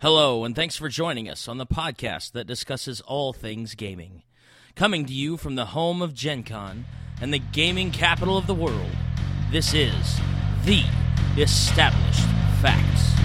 [0.00, 4.22] Hello, and thanks for joining us on the podcast that discusses all things gaming.
[4.76, 6.84] Coming to you from the home of Gen Con
[7.20, 8.92] and the gaming capital of the world,
[9.50, 10.20] this is
[10.64, 10.84] The
[11.36, 12.28] Established
[12.62, 13.17] Facts.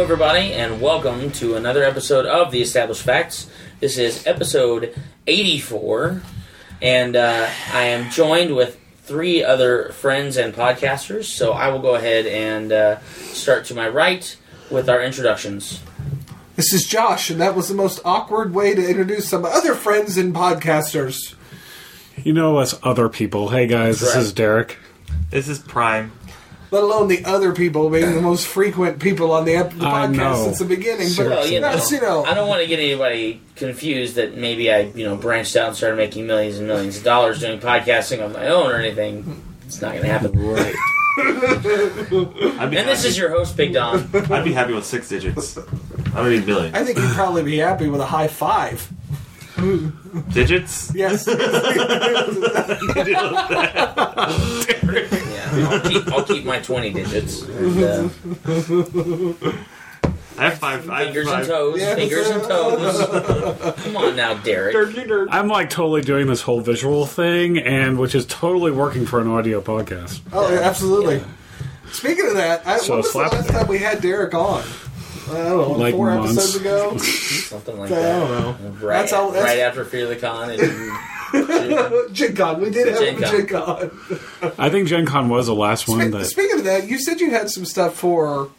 [0.00, 3.50] Hello, everybody, and welcome to another episode of The Established Facts.
[3.80, 6.22] This is episode 84,
[6.80, 11.24] and uh, I am joined with three other friends and podcasters.
[11.26, 14.34] So I will go ahead and uh, start to my right
[14.70, 15.82] with our introductions.
[16.56, 20.16] This is Josh, and that was the most awkward way to introduce some other friends
[20.16, 21.34] and podcasters.
[22.16, 23.50] You know us other people.
[23.50, 24.22] Hey guys, this Right.
[24.22, 24.78] is Derek.
[25.28, 26.12] This is Prime.
[26.72, 30.06] Let alone the other people being the most frequent people on the, ep- the I
[30.06, 30.44] podcast know.
[30.44, 31.08] since the beginning.
[31.16, 34.36] But Well, you know, that's, you know, I don't want to get anybody confused that
[34.36, 37.58] maybe I, you know, branched out and started making millions and millions of dollars doing
[37.58, 39.42] podcasting on my own or anything.
[39.66, 40.32] It's not going to happen.
[40.38, 40.74] Right.
[41.18, 44.08] I'd be And this happy- is your host, Big Don.
[44.30, 45.58] I'd be happy with six digits.
[45.58, 45.62] I
[46.14, 46.72] don't need million.
[46.74, 48.88] I think you'd probably be happy with a high five.
[50.32, 50.92] Digits?
[50.94, 51.26] Yes.
[52.90, 54.26] Yeah,
[55.52, 57.42] I'll keep, I'll keep my 20 digits.
[57.42, 58.08] And, uh,
[60.38, 60.88] I have five.
[60.88, 61.46] I have fingers and five.
[61.48, 61.94] toes, Yes.
[61.96, 63.74] fingers and toes.
[63.84, 64.74] Come on now, Derek.
[65.30, 69.28] I'm like totally doing this whole visual thing, and which is totally working for an
[69.28, 70.20] audio podcast.
[70.32, 71.22] oh, yeah, absolutely.
[71.92, 74.62] Speaking of that, I, So when was the slap- last time we had Derek on?
[75.30, 76.32] I don't know, Like four months.
[76.32, 76.96] episodes ago.
[76.96, 78.18] Something like I that.
[78.20, 78.86] don't know.
[78.86, 80.50] Right, That's all- that's- right after Fear the Con.
[80.50, 80.60] And,
[82.12, 82.60] Gen Con.
[82.60, 83.30] We did have Gen a Con.
[83.36, 84.54] Gen Con.
[84.58, 87.20] I think Gen Con was the last one Spe- that Speaking of that, you said
[87.20, 88.50] you had some stuff for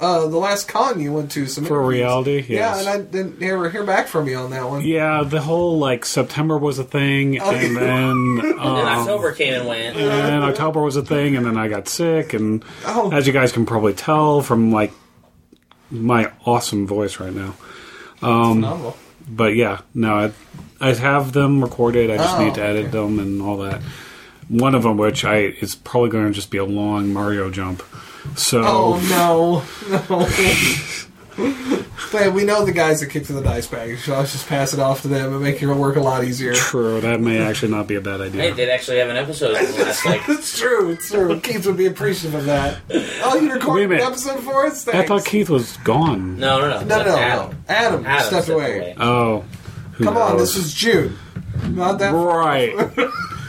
[0.00, 1.46] uh, the last con you went to.
[1.46, 1.98] Some for interviews.
[2.00, 2.44] reality.
[2.48, 4.82] Yeah, and I didn't hear, hear back from you on that one.
[4.82, 7.80] Yeah, the whole like September was a thing, Oh, and yeah.
[7.80, 8.10] then
[8.42, 9.96] and um, October came and went.
[9.96, 13.10] and October was a thing, and then I got sick, and Oh.
[13.12, 14.92] as you guys can probably tell from like
[15.90, 17.54] my awesome voice right now.
[18.16, 18.96] Phenomenal.
[19.30, 20.32] But yeah, no, I,
[20.80, 22.10] I have them recorded.
[22.10, 23.80] I just Oh, need to oh, edit them and all that.
[24.48, 27.82] One of them, which I is probably going to just be a long Mario jump.
[28.36, 29.62] So Oh no,
[30.08, 30.26] no.
[32.12, 34.72] but we know the guys that kick to the dice bag, so let's just pass
[34.74, 36.52] it off to them and make your work a lot easier.
[36.54, 38.54] true, that may actually not be a bad Hey, idea.
[38.54, 40.90] did actually have an episode in the last like It's true.
[40.90, 41.38] It's true.
[41.40, 42.78] Keith would be appreciative of that.
[43.22, 44.86] Oh, you recorded an episode for us?
[44.88, 46.38] I thought Keith was gone.
[46.38, 47.16] no, no, no, No, no, no.
[47.18, 47.64] Adam.
[47.68, 48.94] Adam, Adam stepped, away.
[48.98, 49.44] Oh,
[49.98, 51.18] who Come on, this is June.
[51.70, 52.72] Not that right.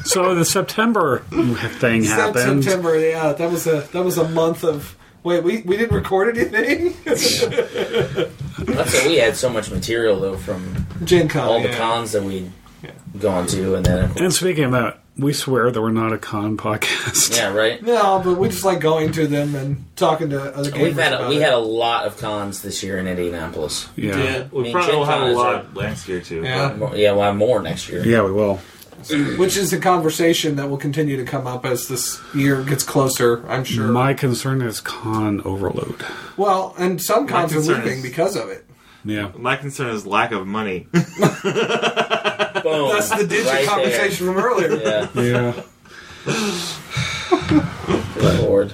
[0.03, 2.63] so the September thing Sep- happened.
[2.63, 2.99] September.
[2.99, 4.95] Yeah, that was a that was a month of.
[5.21, 6.95] Wait, we, we didn't record anything.
[7.03, 9.07] That's it.
[9.07, 11.43] We had so much material though from Gen Con.
[11.47, 11.77] all the yeah.
[11.77, 12.51] cons that we'd
[13.19, 16.13] gone to, and then of course, And speaking of that, we swear that we're not
[16.13, 17.35] a con podcast.
[17.35, 17.81] yeah, right.
[17.83, 21.13] No, but we just like going to them and talking to other gamers We've had
[21.13, 21.41] a, about we it.
[21.41, 23.87] had a lot of cons this year in Indianapolis.
[23.95, 24.17] Yeah.
[24.17, 26.43] Yeah, we I mean, probably will have a Gen lot next year too.
[26.43, 26.73] Yeah.
[26.75, 28.03] More- Yeah, we'll have more next year.
[28.05, 28.59] Yeah, we will.
[29.37, 33.47] which is a conversation that will continue to come up as this year gets closer.
[33.47, 33.87] I'm sure.
[33.87, 36.03] My concern is con overload.
[36.37, 38.65] well, and some cons are concern leaving is- because of it.
[39.05, 39.31] Yeah.
[39.37, 40.87] My concern is lack of money.
[40.91, 41.01] Boom.
[41.33, 43.65] That's the digit Right there.
[43.65, 44.75] conversation from earlier.
[44.75, 45.63] Yeah, Yeah.
[48.15, 48.73] good lord.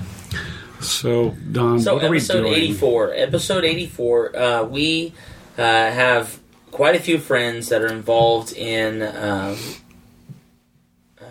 [0.82, 2.54] So, Don, So what are we episode doing?
[2.54, 3.14] eighty-four.
[3.14, 4.36] Episode eighty-four.
[4.38, 5.14] Uh, we
[5.58, 6.40] uh, have
[6.72, 9.58] quite a few friends that are involved in um,
[11.20, 11.24] uh,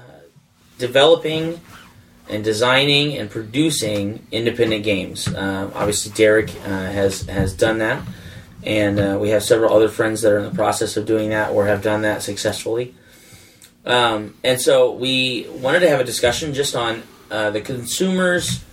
[0.78, 1.60] developing
[2.28, 5.28] and designing and producing independent games.
[5.28, 8.02] Uh, obviously, Derek uh, has has done that,
[8.64, 11.52] and uh, we have several other friends that are in the process of doing that
[11.52, 12.94] or have done that successfully.
[13.84, 18.64] Um, and so we wanted to have a discussion just on uh, the consumers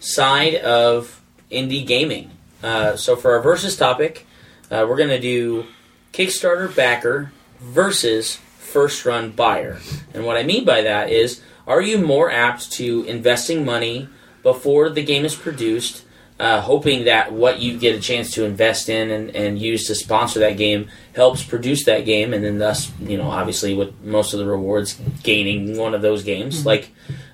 [0.00, 2.30] side of indie gaming.
[2.62, 4.26] Uh, so for our versus topic,
[4.70, 5.64] uh, we're going to do
[6.12, 9.78] Kickstarter backer versus first run buyer.
[10.12, 14.08] And what I mean by that is, are you more apt to investing money
[14.42, 16.04] before the game is produced,
[16.40, 19.94] uh, hoping that what you get a chance to invest in and, and use to
[19.94, 24.32] sponsor that game helps produce that game, and then thus, you know, obviously with most
[24.32, 26.90] of the rewards gaining one of those games, like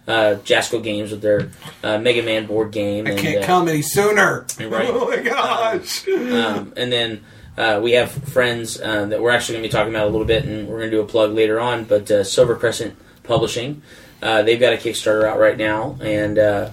[0.06, 1.50] uh, Jasco Games with their
[1.82, 3.06] uh, Mega Man board game.
[3.06, 4.46] I and, can't uh, come any sooner.
[4.58, 4.88] Right.
[4.94, 6.06] Oh my gosh.
[6.08, 7.24] um, and then
[7.56, 10.26] uh, we have friends uh, that we're actually going to be talking about a little
[10.26, 11.84] bit, and we're going to do a plug later on.
[11.84, 13.82] But uh, Silver Crescent Publishing,
[14.22, 16.70] uh, they've got a Kickstarter out right now, and uh,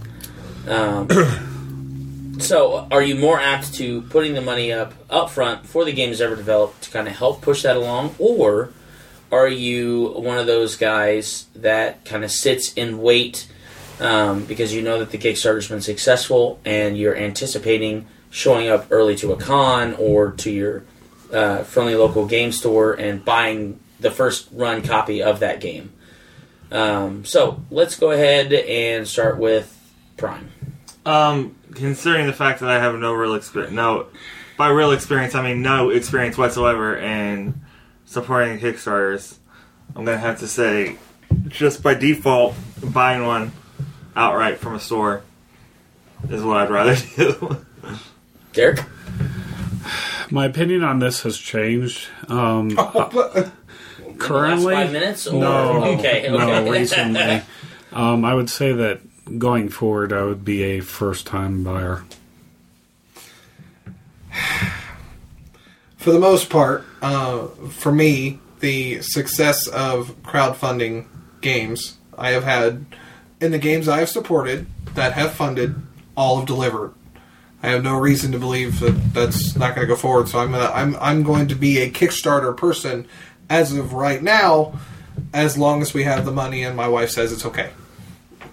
[0.68, 1.08] um,
[2.40, 6.10] so are you more apt to putting the money up up front before the game
[6.10, 8.72] is ever developed to kind of help push that along, or
[9.32, 13.48] are you one of those guys that kind of sits and wait
[14.00, 19.16] um, because you know that the Kickstarter's been successful and you're anticipating showing up early
[19.18, 20.84] to a con or to your
[21.32, 25.94] uh, friendly local game store and buying the first run copy of that game.
[26.72, 29.78] Um, so let's go ahead and start with
[30.18, 30.50] Prime.
[31.06, 34.08] Um, considering the fact that I have no real experience, no,
[34.58, 37.60] by real experience I mean no experience whatsoever in
[38.06, 39.38] supporting Kickstarters,
[39.96, 40.98] I'm gonna have to say,
[41.48, 43.52] just by default, buying one
[44.16, 45.24] outright from a store
[46.30, 47.66] is what I'd rather do.
[48.54, 48.82] Derek?
[50.30, 52.08] My opinion on this has changed.
[52.28, 52.70] Um,
[54.20, 55.26] currently, five minutes?
[55.28, 55.40] Or?
[55.40, 56.38] no, Okay, okay.
[56.38, 57.42] no, recently.
[57.94, 59.02] Um, I would say that
[59.38, 62.04] going forward, I would be a first-time buyer.
[65.98, 71.06] for the most part, uh, for me, the success of crowdfunding
[71.42, 72.86] games I have had
[73.40, 75.76] in the games I have supported that have funded,
[76.16, 76.94] all have delivered.
[77.64, 80.30] I have no reason to believe that that's not going to go forward.
[80.30, 83.08] So I'm gonna, I'm I'm going to be a Kickstarter person
[83.50, 84.80] as of right now,
[85.34, 87.72] as long as we have the money and my wife says it's okay.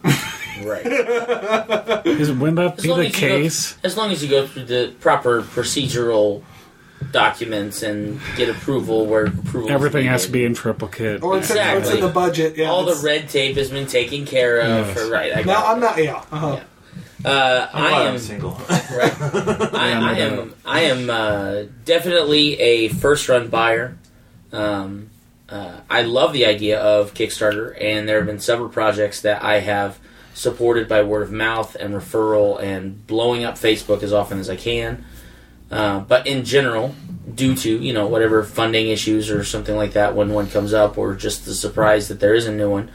[0.64, 0.86] Right.
[2.06, 4.46] Is wouldn't that As be long the as you go- as long as you go
[4.46, 6.42] through the proper procedural
[7.12, 11.22] documents and get approval where approval Everything has to be in triplicate.
[11.22, 12.56] Or it's, in, or it's in the budget.
[12.56, 14.86] Yeah, all the red tape has been taken care of.
[14.88, 14.98] Yes.
[15.00, 15.36] For, right.
[15.36, 15.56] I No, it.
[15.56, 16.02] I'm not.
[16.02, 16.24] Yeah.
[16.30, 16.56] Uh-huh.
[16.56, 16.64] Yeah.
[17.24, 18.50] Uh, I'm I am single.
[18.70, 19.20] right.
[19.20, 20.54] I, Yeah, I am.
[20.64, 23.96] I am uh, definitely a first run buyer.
[24.52, 25.10] Um,
[25.48, 29.60] uh, I love the idea of Kickstarter, and there have been several projects that I
[29.60, 29.98] have
[30.38, 34.54] supported by word of mouth and referral, and blowing up Facebook as often as I
[34.54, 35.04] can.
[35.68, 36.94] Uh, but in general,
[37.34, 40.96] due to you know whatever funding issues or something like that, when one comes up,
[40.96, 42.90] or just the surprise that there is a new one,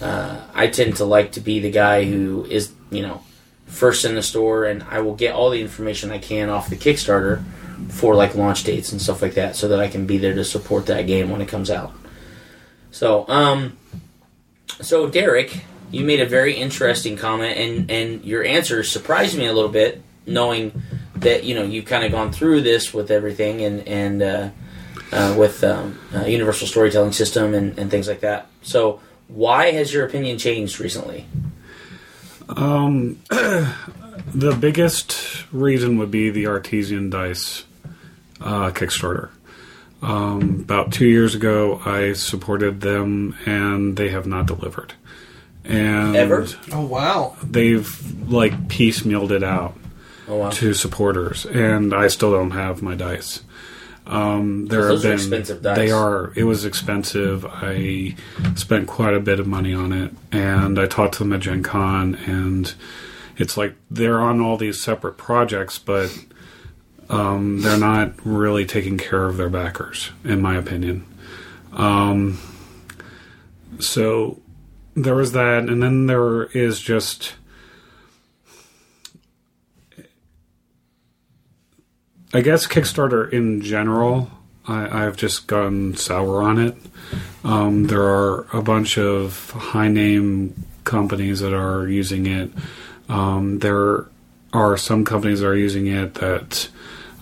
[0.00, 3.22] uh, I tend to like to be the guy who is you know
[3.66, 6.76] first in the store, and I will get all the information I can off the
[6.76, 7.44] Kickstarter
[7.90, 10.44] for like launch dates and stuff like that, so that I can be there to
[10.44, 11.92] support that game when it comes out.
[12.90, 13.78] So, um,
[14.80, 19.52] so Derek, you made a very interesting comment, and and your answer surprised me a
[19.52, 20.82] little bit, knowing
[21.16, 24.50] that you know you've kind of gone through this with everything, and and uh,
[25.12, 28.46] uh, with um, uh, Universal Storytelling System and, and things like that.
[28.62, 31.26] So, why has your opinion changed recently?
[32.48, 37.64] Um, the biggest reason would be the Artesian Dice
[38.40, 39.30] uh, Kickstarter.
[40.00, 44.94] Um, about two years ago, I supported them, and they have not delivered.
[45.64, 46.46] And Ever?
[46.72, 47.36] Oh wow.
[47.42, 49.76] they've like piecemealed it out
[50.26, 53.42] Oh wow, to supporters, and I still don't have my dice.
[54.06, 55.76] Um, there Those are have been expensive dice.
[55.76, 56.32] they are.
[56.36, 57.44] It was expensive.
[57.46, 58.14] I
[58.54, 61.62] spent quite a bit of money on it, and I talked to them at Gen
[61.62, 62.72] Con, and
[63.36, 66.10] it's like they're on all these separate projects, but
[67.10, 71.04] um, they're not really taking care of their backers, in my opinion.
[71.74, 72.38] Um,
[73.78, 74.40] so
[75.02, 77.34] there was that, and then there is just.
[82.34, 84.30] I guess Kickstarter in general,
[84.66, 86.76] I, I've just gone sour on it.
[87.42, 92.50] Um, there are a bunch of high name companies that are using it.
[93.08, 94.06] Um, there
[94.52, 96.68] are some companies that are using it that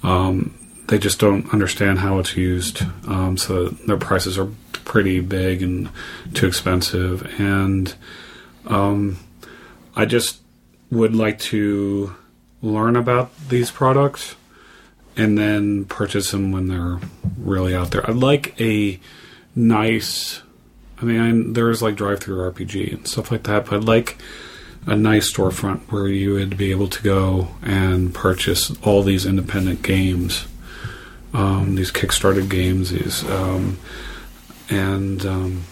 [0.02, 0.54] um,
[0.88, 2.83] they just don't understand how it's used.
[3.06, 4.49] Um, so their prices are
[4.87, 5.90] pretty big and
[6.33, 7.38] too expensive.
[7.38, 7.95] And
[8.66, 9.19] um,
[9.95, 10.40] I just
[10.90, 12.14] would like to
[12.62, 14.37] learn about these products
[15.16, 16.99] and then purchase them when they're
[17.37, 18.09] really out there.
[18.09, 18.99] I'd like a
[19.55, 20.43] nice.
[20.99, 24.16] I mean, I, there's like DriveThruRPG and stuff like that, but I'd like
[24.87, 29.83] a nice storefront where you would be able to go and purchase all these independent
[29.83, 30.47] games,
[31.35, 33.78] um, these Kickstarter games, these, um,
[34.70, 35.62] and um,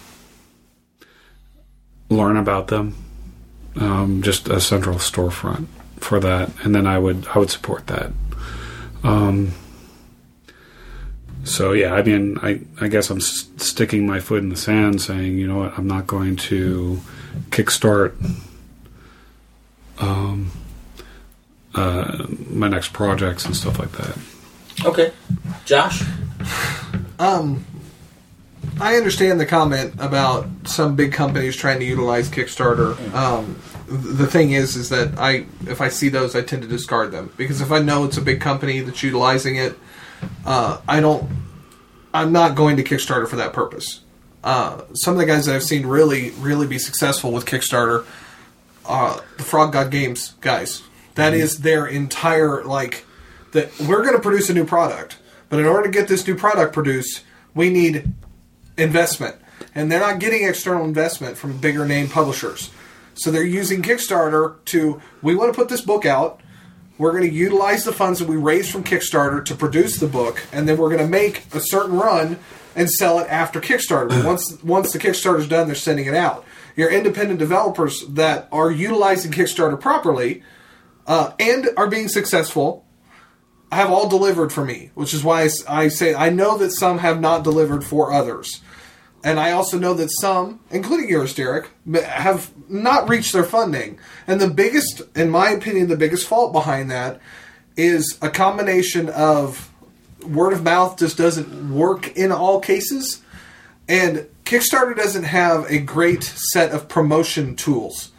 [2.08, 2.96] learn about them.
[3.76, 5.66] Um, just a central storefront
[5.98, 8.12] for that, and then I would I would support that.
[9.02, 9.52] Um,
[11.42, 15.02] so yeah, I mean, I I guess I'm s- sticking my foot in the sand,
[15.02, 17.00] saying, you know what, I'm not going to
[17.50, 18.14] kickstart
[19.98, 20.52] um,
[21.74, 24.16] uh, my next projects and stuff like that.
[24.84, 25.12] Okay,
[25.64, 26.02] Josh.
[27.18, 27.64] Um,
[28.80, 32.98] I understand the comment about some big companies trying to utilize Kickstarter.
[33.14, 37.12] Um, the thing is, is that I, if I see those, I tend to discard
[37.12, 39.78] them because if I know it's a big company that's utilizing it,
[40.44, 41.30] uh, I don't.
[42.12, 44.00] I'm not going to Kickstarter for that purpose.
[44.42, 48.06] Uh, some of the guys that I've seen really, really be successful with Kickstarter,
[48.86, 50.82] uh, the Frog God Games guys.
[51.14, 53.04] That is their entire like
[53.52, 56.34] that we're going to produce a new product, but in order to get this new
[56.34, 57.22] product produced,
[57.54, 58.12] we need
[58.76, 59.36] investment,
[59.74, 62.70] and they're not getting external investment from bigger name publishers.
[63.14, 66.40] So they're using Kickstarter to we want to put this book out.
[66.96, 70.42] We're going to utilize the funds that we raised from Kickstarter to produce the book,
[70.52, 72.38] and then we're going to make a certain run
[72.76, 74.24] and sell it after Kickstarter.
[74.24, 76.44] Once once the Kickstarter's done, they're sending it out.
[76.76, 80.42] Your independent developers that are utilizing Kickstarter properly
[81.06, 82.84] uh, and are being successful
[83.70, 87.20] have all delivered for me, which is why I say I know that some have
[87.20, 88.60] not delivered for others.
[89.24, 91.70] And I also know that some, including yours, Derek,
[92.04, 93.98] have not reached their funding.
[94.26, 97.20] And the biggest, in my opinion, the biggest fault behind that
[97.76, 99.72] is a combination of
[100.26, 103.22] word of mouth just doesn't work in all cases,
[103.88, 108.12] and Kickstarter doesn't have a great set of promotion tools.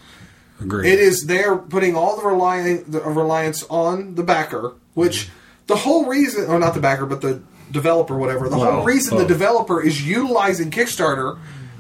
[0.60, 0.92] Agreed.
[0.92, 5.34] It is they're putting all the, reli- the uh, reliance on the backer, which mm-hmm.
[5.68, 7.42] the whole reason, or not the backer, but the
[7.72, 8.50] developer, whatever.
[8.50, 11.38] The whole Well, reason the developer is utilizing Kickstarter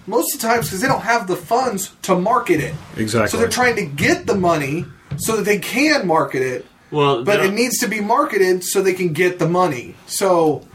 [0.08, 2.75] most of the times because they don't have the funds to market it.
[2.98, 3.30] Exactly.
[3.30, 4.86] So they're trying to get the money
[5.18, 8.94] so that they can market it, Well, but it needs to be marketed so they
[8.94, 9.96] can get the money.
[10.08, 10.68] So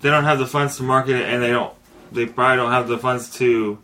[0.00, 1.72] they don't have the funds to market it, and they don't.
[2.12, 3.78] They probably don't have the funds to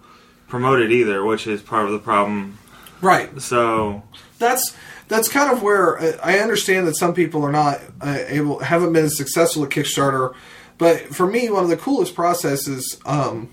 [0.49, 2.59] promote it either, which is part of the problem.
[3.01, 4.03] right, So
[4.39, 4.75] that's
[5.13, 8.93] that's kind of where uh, I understand that some people are not uh, able haven't
[8.93, 10.35] been successful at Kickstarter,
[10.79, 13.51] but for me, one of the coolest processes um,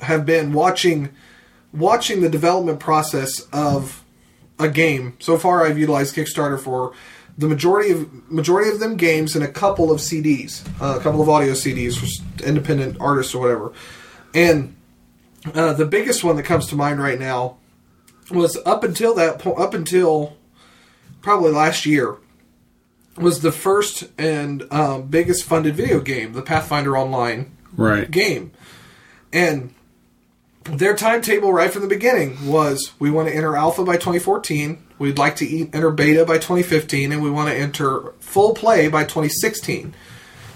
[0.00, 1.10] have been watching
[1.72, 4.02] watching the development process of
[4.58, 5.16] a game.
[5.20, 6.92] So far, I've utilized Kickstarter for
[7.38, 11.20] the majority of majority of them games and a couple of CDs, uh, a couple
[11.22, 13.72] of audio CDs for independent artists or whatever,
[14.34, 14.72] and.
[15.54, 17.56] Uh, the biggest one that comes to mind right now
[18.32, 20.36] was up until that point, up until
[21.26, 22.18] probably last year,
[23.16, 28.08] was the first and um, biggest funded video game, the Pathfinder Online right.
[28.08, 28.52] game.
[29.32, 29.74] And
[30.62, 35.18] their timetable right from the beginning was we want to enter alpha by 2014, we'd
[35.18, 39.94] like to enter beta by 2015, and we want to enter full play by 2016.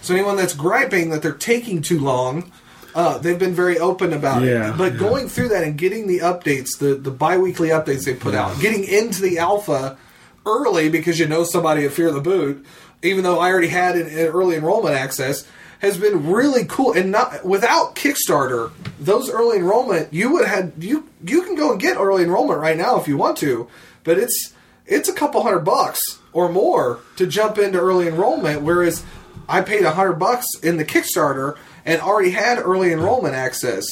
[0.02, 2.52] So anyone that's griping that they're taking too long,
[2.94, 4.78] uh, they've been very open about Yeah, it.
[4.78, 4.98] But yeah.
[5.00, 8.84] going through that and getting the updates, the, the bi-weekly updates they put out, getting
[8.84, 9.98] into the alpha
[10.46, 12.64] early because you know somebody at Fear the Boot,
[13.02, 15.46] even though I already had an, an early enrollment access,
[15.80, 16.92] has been really cool.
[16.92, 21.80] And not without Kickstarter, those early enrollment you would have you you can go and
[21.80, 23.68] get early enrollment right now if you want to,
[24.04, 24.54] but it's
[24.86, 28.62] it's a couple hundred bucks or more to jump into early enrollment.
[28.62, 29.04] Whereas
[29.48, 33.84] I paid a hundred bucks in the Kickstarter and already had early enrollment access.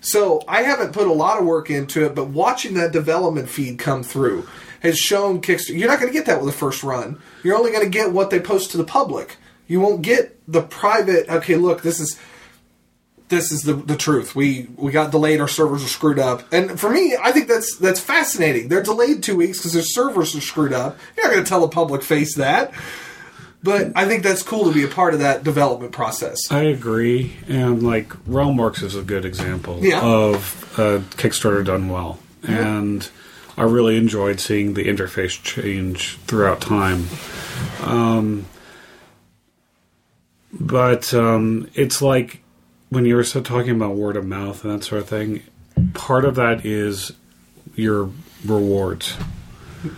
[0.00, 3.78] So I haven't put a lot of work into it, but watching that development feed
[3.78, 4.48] come through
[4.86, 5.78] has shown Kickstarter.
[5.78, 7.20] You're not going to get that with the first run.
[7.42, 9.36] You're only going to get what they post to the public.
[9.68, 11.28] You won't get the private.
[11.28, 12.18] Okay, look, this is
[13.28, 14.36] this is the the truth.
[14.36, 15.40] We we got delayed.
[15.40, 16.44] Our servers are screwed up.
[16.52, 18.68] And for me, I think that's that's fascinating.
[18.68, 20.96] They're delayed two weeks because their servers are screwed up.
[21.16, 22.72] You're not going to tell the public face that.
[23.62, 26.38] But I think that's cool to be a part of that development process.
[26.52, 30.02] I agree, and like Realmworks is a good example Yeah.
[30.02, 33.08] of uh, Kickstarter done well, and
[33.56, 37.06] I really enjoyed seeing the interface change throughout time.
[37.82, 38.46] Um,
[40.52, 42.42] but um, it's like
[42.90, 45.42] when you were so talking about word of mouth and that sort of thing.
[45.94, 47.12] Part of that is
[47.74, 48.10] your
[48.44, 49.16] rewards.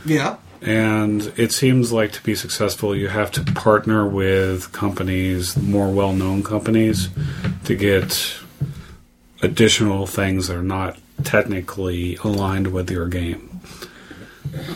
[0.04, 0.36] Yeah.
[0.60, 6.12] And it seems like to be successful, you have to partner with companies, more well
[6.12, 7.10] known companies,
[7.64, 8.34] to get
[9.40, 13.47] additional things that are not technically aligned with your game.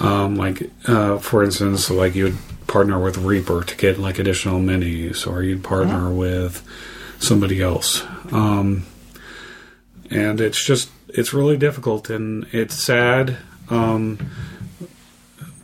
[0.02, 4.61] Um, like, uh, for instance, like you would partner with Reaper to get like additional
[4.61, 6.62] minis, or you'd partner with
[7.18, 8.02] somebody else.
[8.32, 8.85] Um,
[10.11, 13.37] and it's just, it's really difficult and it's sad.
[13.71, 14.18] Um,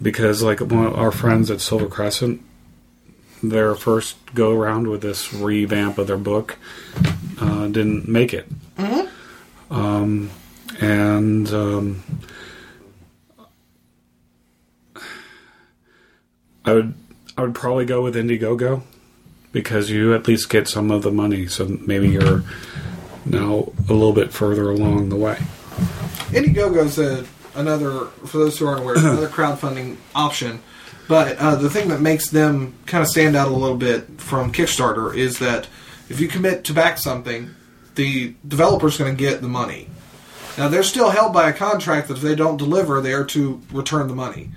[0.01, 2.41] because like one of our friends at Silver Crescent,
[3.43, 6.59] their first go around with this revamp of their book
[7.41, 8.47] uh, didn't make it,
[9.71, 10.31] um,
[10.81, 12.03] and um,
[16.69, 16.95] I would
[17.39, 18.83] I would probably go with Indiegogo
[19.53, 21.47] because you at least get some of the money.
[21.47, 22.43] So maybe you're
[23.25, 25.37] now a little bit further along the way.
[26.31, 30.61] Indiegogo's a, another, for those who aren't aware, another crowdfunding option.
[31.07, 34.53] But uh, the thing that makes them kind of stand out a little bit from
[34.53, 35.69] Kickstarter is that
[36.11, 37.55] if you commit to back something,
[37.95, 39.89] the developer's going to get the money.
[40.59, 43.63] Now they're still held by a contract that if they don't deliver, they are to
[43.73, 44.51] return the money.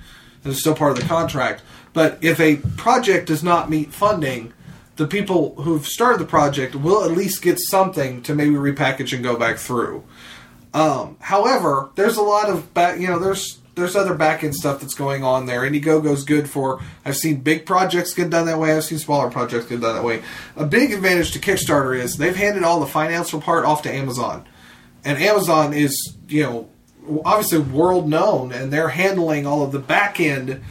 [0.43, 1.61] It's still part of the contract.
[1.93, 4.53] But if a project does not meet funding,
[4.95, 9.23] the people who've started the project will at least get something to maybe repackage and
[9.23, 10.03] go back through.
[10.73, 14.81] Um, however, there's a lot of back, you know, there's there's other back end stuff
[14.81, 15.61] that's going on there.
[15.61, 16.81] Indiegogo's good for.
[17.05, 18.75] I've seen big projects get done that way.
[18.75, 20.23] I've seen smaller projects get done that way.
[20.55, 24.45] A big advantage to Kickstarter is they've handed all the financial part off to Amazon,
[25.05, 26.69] and Amazon is you know
[27.25, 30.61] obviously world known, and they're handling all of the back end.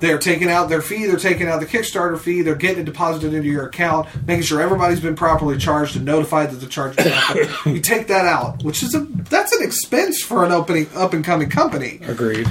[0.00, 1.06] They're taking out their fee.
[1.06, 2.40] They're taking out the Kickstarter fee.
[2.40, 6.50] They're getting it deposited into your account, making sure everybody's been properly charged and notified
[6.50, 7.50] that the charge has happened.
[7.74, 11.24] you take that out, which is a that's an expense for an opening up and
[11.24, 12.00] coming company.
[12.02, 12.48] Agreed.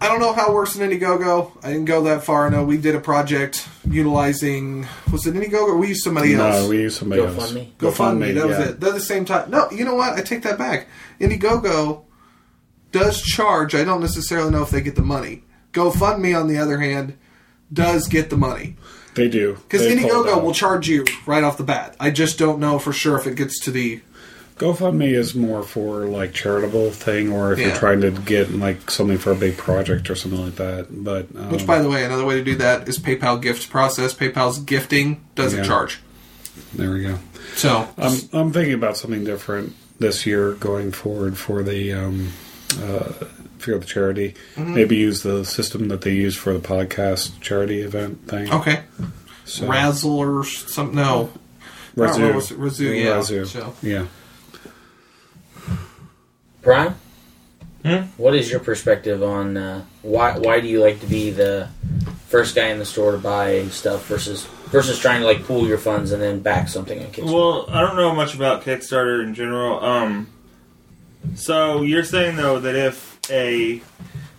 [0.00, 1.52] I don't know how it works in Indiegogo.
[1.62, 2.46] I didn't go that far.
[2.46, 6.62] I know we did a project utilizing was it Indiegogo or we used somebody else?
[6.62, 7.52] No, we use somebody else.
[7.52, 7.72] GoFundMe?
[7.78, 8.34] GoFundMe.
[8.34, 8.68] That was yeah.
[8.68, 8.80] it.
[8.80, 9.50] They're the same time.
[9.50, 10.12] No, you know what?
[10.12, 10.86] I take that back.
[11.20, 12.04] Indiegogo
[12.92, 13.74] does charge.
[13.74, 15.42] I don't necessarily know if they get the money.
[15.72, 17.16] GoFundMe, on the other hand,
[17.72, 18.76] does get the money
[19.14, 21.94] They do because They pull it Indiegogo will charge you right off the bat.
[22.00, 24.00] I just don't know for sure if it gets to the.
[24.56, 27.66] GoFundMe is more for like charitable thing, or if Yeah.
[27.68, 30.86] you're trying to get like something for a big project or something like that.
[30.90, 34.14] But um, Which, by the way, another way to do that is PayPal gift process.
[34.14, 35.64] PayPal's gifting doesn't Yeah.
[35.66, 36.00] charge.
[36.74, 37.18] there we go.
[37.54, 42.32] So I'm I'm thinking about something different this year going forward for the um,
[42.82, 43.12] uh,
[43.58, 44.34] for the charity.
[44.56, 44.74] Mm-hmm.
[44.74, 48.52] Maybe use the system that they use for the podcast charity event thing.
[48.52, 48.82] okay,
[49.44, 50.96] So, Razzle or something.
[50.96, 51.30] No,
[51.96, 53.16] I don't remember what's it- Razoo, yeah.
[53.16, 53.46] Razoo.
[53.46, 53.74] So.
[53.82, 54.06] Yeah.
[56.62, 56.94] Brian,
[57.84, 58.02] Hmm?
[58.16, 61.68] what is your perspective on uh, why why do you like to be the
[62.26, 65.78] first guy in the store to buy stuff versus versus trying to like pool your
[65.78, 67.32] funds and then back something on Kickstarter?
[67.32, 69.82] Well, I don't know much about Kickstarter in general.
[69.82, 70.26] Um,
[71.34, 73.80] so you're saying though that if a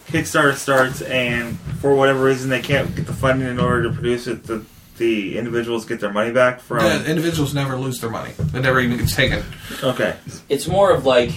[0.08, 4.28] Kickstarter starts and for whatever reason they can't get the funding in order to produce
[4.28, 4.66] it, the
[4.98, 6.80] the individuals get their money back from.
[6.84, 8.34] The individuals never lose their money.
[8.54, 9.44] It never even gets taken.
[9.84, 10.16] Okay.
[10.50, 11.32] it's more of like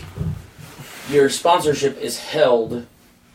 [1.11, 2.87] your sponsorship is held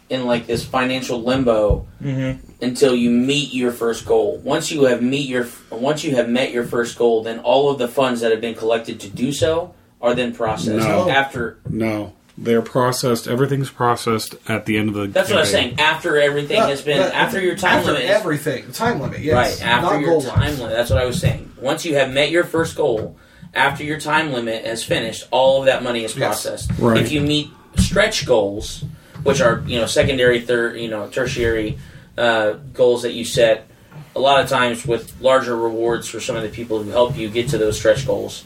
[0.10, 2.64] in like this financial limbo Mm-hmm.
[2.64, 4.38] until you meet your first goal.
[4.44, 7.78] Once you have meet your once you have met your first goal, then all of
[7.80, 11.10] the funds that have been collected to do so are then processed No.
[11.10, 11.58] after.
[11.70, 13.28] No, they're processed.
[13.28, 15.08] Everything's processed at the end of the.
[15.08, 15.80] That's what I'm saying.
[15.80, 18.04] After everything has been But- after your time after limit.
[18.06, 19.20] is- everything, time limit.
[19.22, 20.58] Yes, right after not your time line.
[20.60, 20.76] limit.
[20.76, 21.52] That's what I was saying.
[21.60, 23.16] Once you have met your first goal,
[23.54, 26.44] after your time limit has finished, all of that money is Yes.
[26.44, 26.70] processed.
[26.78, 26.98] Right.
[27.02, 28.84] If you meet stretch goals,
[29.24, 31.78] which are you know secondary, third, you know tertiary
[32.20, 33.68] uh, goals that you set,
[34.16, 37.30] a lot of times with larger rewards for some of the people who help you
[37.30, 38.44] get to those stretch goals,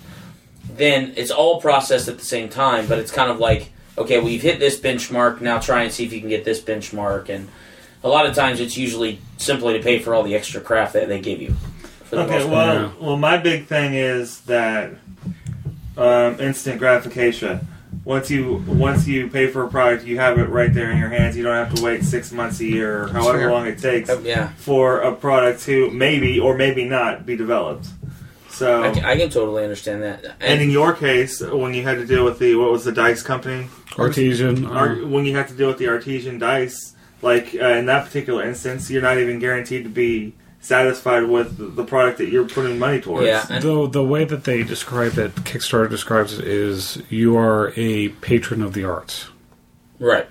[0.81, 2.87] then it's all processed at the same time.
[2.87, 5.41] But it's kind of like okay, well you've hit this benchmark.
[5.41, 7.47] Now try and see if you can get this benchmark and.
[8.03, 11.07] A lot of times, it's usually simply to pay for all the extra crap that
[11.07, 11.53] they give you.
[12.11, 12.91] Okay, well, Yeah.
[12.99, 14.93] well, my big thing is that
[15.97, 17.67] um, instant gratification.
[18.03, 21.09] Once you once you pay for a product, you have it right there in your
[21.09, 21.37] hands.
[21.37, 23.51] You don't have to wait six months, a year, or however Sure.
[23.51, 27.85] long it takes Uh, yeah, for a product to maybe or maybe not be developed.
[28.61, 30.23] So, I can, I can totally understand that.
[30.23, 32.91] and And, in your case, when you had to deal with the what was the
[32.91, 34.67] dice company, Artesian.
[34.67, 38.05] Ar- uh, when you had to deal with the artesian dice, like uh, in that
[38.05, 42.77] particular instance, you're not even guaranteed to be satisfied with the product that you're putting
[42.77, 43.25] money towards.
[43.25, 47.73] yeah, and, the the way that they describe it, Kickstarter describes it is you are
[47.75, 49.29] a patron of the arts.
[49.97, 50.27] right,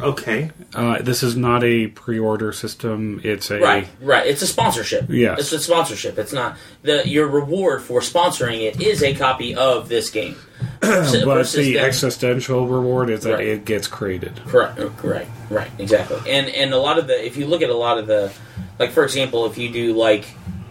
[0.00, 0.50] Okay.
[0.74, 3.20] Uh, this is not a pre-order system.
[3.24, 4.26] It's a right, right.
[4.26, 5.06] It's a sponsorship.
[5.08, 6.18] Yeah, it's a sponsorship.
[6.18, 10.36] It's not the your reward for sponsoring it is a copy of this game.
[10.82, 13.46] So- But the them- existential reward is that Right.
[13.46, 14.40] it gets created.
[14.46, 14.78] Correct.
[15.02, 15.26] Right.
[15.50, 15.70] Right.
[15.78, 16.18] Exactly.
[16.30, 18.32] And and a lot of the if you look at a lot of the
[18.78, 20.26] like for example if you do like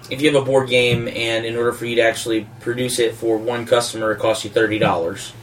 [0.10, 3.16] if you have a board game and in order for you to actually produce it
[3.16, 5.34] for one customer it costs you thirty dollars,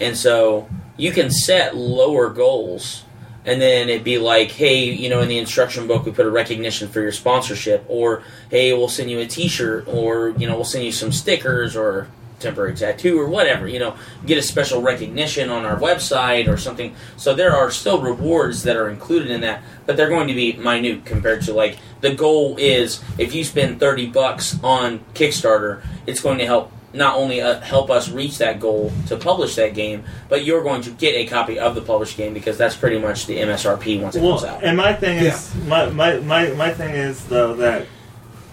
[0.00, 3.02] and so you can set lower goals.
[3.46, 6.30] And then it'd be like, hey, you know, in the instruction book, we put a
[6.30, 10.64] recognition for your sponsorship, or hey, we'll send you a T-shirt, or you know, we'll
[10.64, 13.66] send you some stickers, or temporary tattoo or whatever.
[13.66, 16.94] You know, get a special recognition on our website or something.
[17.16, 20.52] So there are still rewards that are included in that, but they're going to be
[20.54, 26.20] minute compared to like the goal is if you spend thirty bucks on Kickstarter, it's
[26.20, 30.04] going to help not only uh, help us reach that goal to publish that game,
[30.28, 33.26] but you're going to get a copy of the published game because that's pretty much
[33.26, 34.64] the MSRP once it Well, comes out.
[34.64, 37.86] and my thing is my, my, my, my thing is though that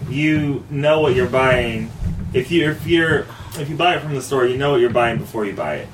[0.08, 1.90] you know what you're buying.
[2.32, 3.26] If you if you're
[3.58, 5.76] if you buy it from the store, you know what you're buying before you buy
[5.76, 5.88] it.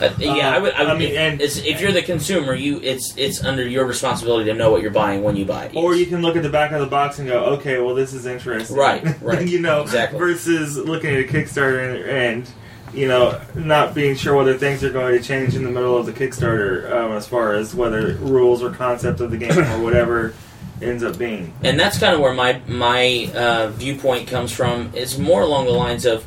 [0.00, 0.72] Uh, yeah, I would.
[0.74, 3.66] I, would I mean, if, and- it's, if you're the consumer, you it's it's under
[3.66, 5.76] your responsibility to know what you're buying when you buy it.
[5.76, 8.14] Or you can look at the back of the box and go, okay, well, this
[8.14, 8.76] is interesting.
[8.76, 9.46] Right, right.
[9.46, 10.18] you know, Exactly.
[10.18, 12.08] versus looking at a Kickstarter and,
[12.44, 12.50] and,
[12.94, 16.06] you know, not being sure whether things are going to change in the middle of
[16.06, 20.32] the Kickstarter um, as far as whether rules or concept of the game or whatever
[20.82, 21.52] ends up being.
[21.62, 24.92] and that's kind of where my my uh, viewpoint comes from.
[24.94, 26.26] Is more along the lines of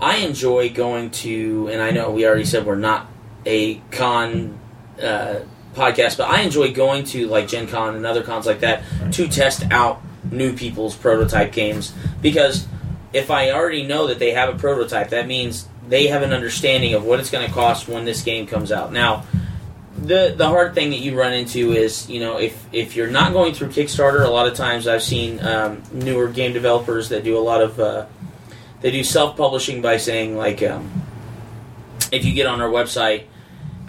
[0.00, 3.06] I enjoy going to, and I know we already said we're not
[3.46, 4.58] a con
[5.02, 5.40] uh,
[5.74, 9.28] podcast, but I enjoy going to like Gen Con and other cons like that to
[9.28, 12.66] test out new people's prototype games because
[13.12, 16.94] if I already know that they have a prototype, that means they have an understanding
[16.94, 18.92] of what it's going to cost when this game comes out.
[18.92, 19.24] Now,
[19.96, 23.32] the the hard thing that you run into is you know if if you're not
[23.32, 27.36] going through Kickstarter, a lot of times I've seen um, newer game developers that do
[27.36, 28.06] a lot of uh,
[28.80, 30.90] they do self publishing by saying like um,
[32.12, 33.24] if you get on our website,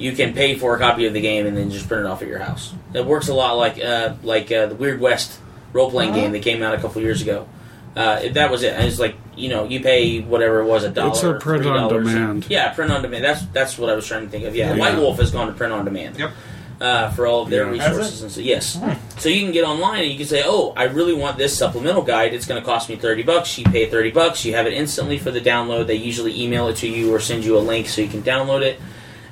[0.02, 2.22] you can pay for a copy of the game and then just print it off
[2.22, 2.74] at your house.
[2.94, 5.40] It works a lot like uh, like uh, the Weird West
[5.74, 6.22] role playing Uh-huh.
[6.22, 7.48] game that came out a couple years ago.
[7.96, 8.74] Uh, that was it.
[8.74, 11.10] And it's like you know you pay whatever it was a dollar.
[11.12, 12.48] It's a print on demand.
[12.50, 13.24] Yeah, print on demand.
[13.24, 14.56] That's that's what I was trying to think of.
[14.56, 14.80] Yeah, Yeah.
[14.80, 16.18] White Wolf has gone to print on demand.
[16.18, 16.32] Yep.
[16.80, 17.90] Uh, for all of their Yeah.
[17.90, 18.80] Resources and so yes,
[19.20, 22.02] so you can get online and you can say, "Oh, I really want this supplemental
[22.02, 22.34] guide.
[22.34, 24.44] It's going to cost me thirty bucks." You pay thirty bucks.
[24.46, 25.86] You have it instantly for the download.
[25.86, 28.62] They usually email it to you or send you a link so you can download
[28.64, 28.80] it,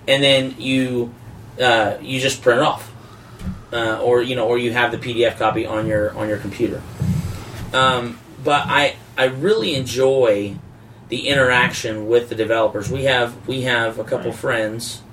[0.09, 1.13] and then you
[1.61, 2.91] uh, you just print it off,
[3.71, 6.81] uh, or you know, or you have the PDF copy on your on your computer.
[7.73, 10.57] Um, but I I really enjoy
[11.09, 12.89] the interaction with the developers.
[12.89, 15.03] We have we have a couple friends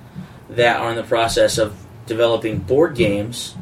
[0.49, 3.55] that are in the process of developing board games,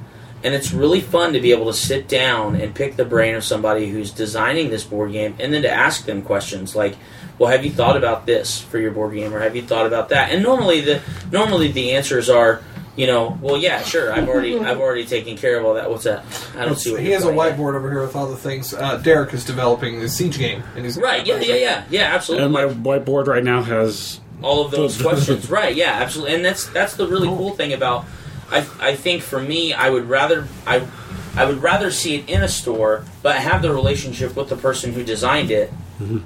[0.46, 3.44] and it's really fun to be able to sit down and pick the brain of
[3.44, 6.96] somebody who's designing this board game, and then to ask them questions like,
[7.40, 10.10] "Well, have you thought about this for your board game, or have you thought about
[10.10, 12.62] that?" And normally the normally the answers are.
[12.98, 14.14] You know, well, yeah, sure.
[14.14, 15.90] I've already, I've already taken care of all that.
[15.90, 16.24] What's that?
[16.56, 17.58] I don't see what he has a playing at.
[17.58, 18.74] whiteboard over here with all the things.
[18.74, 21.28] Uh, Derek is developing the siege game, and he's Right?
[21.28, 22.16] Yeah, yeah, yeah, yeah.
[22.16, 22.46] Absolutely.
[22.46, 25.50] And my whiteboard right now has all of those questions.
[25.50, 25.76] Right?
[25.76, 26.36] Yeah, absolutely.
[26.36, 28.06] And that's that's the really cool thing about.
[28.52, 30.88] I I think for me, I would rather I
[31.36, 34.94] I would rather see it in a store, but have the relationship with the person
[34.94, 35.72] who designed it.
[36.00, 36.20] Mm-hmm.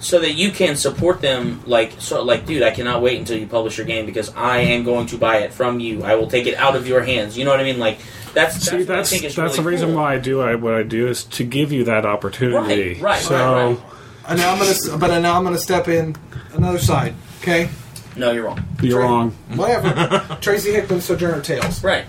[0.00, 3.46] So that you can support them, like so, like dude, I cannot wait until you
[3.46, 6.02] publish your game because I am going to buy it from you.
[6.02, 7.38] I will take it out of your hands.
[7.38, 7.78] You know what I mean?
[7.78, 7.98] Like
[8.34, 9.96] that's that's, See, what I that's is that's really the reason cool.
[9.96, 12.94] why I do I, what I do is to give you that opportunity.
[12.94, 13.82] Right, right, so right, right.
[14.28, 16.16] And now I'm gonna, but now I'm gonna step in
[16.52, 17.14] another side.
[17.40, 17.70] Okay,
[18.16, 18.64] No, you're wrong.
[18.82, 19.30] you're Tra- wrong.
[19.56, 20.38] Whatever.
[20.40, 21.82] Tracy Hickman, Sojourner Tales.
[21.82, 22.04] Right.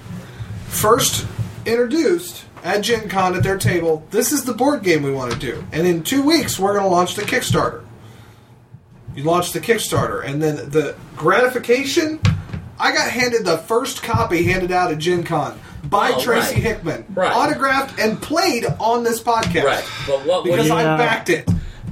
[0.67, 1.25] First
[1.65, 4.05] introduced at Gen Con at their table.
[4.11, 6.87] This is the board game we want to do, and in two weeks we're gonna
[6.89, 7.83] launch the Kickstarter.
[9.15, 12.19] You launch the Kickstarter, and then the gratification.
[12.77, 16.63] I got handed the first copy handed out at Gen Con by Oh, Tracy right.
[16.63, 17.31] Hickman, Right.
[17.31, 19.63] autographed and played on this podcast.
[19.63, 19.83] Right.
[20.05, 20.95] But what Because Yeah.
[20.95, 21.49] I backed it.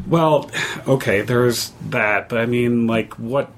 [0.08, 0.52] Well,
[0.86, 3.50] okay, there's that, but I mean, like, what?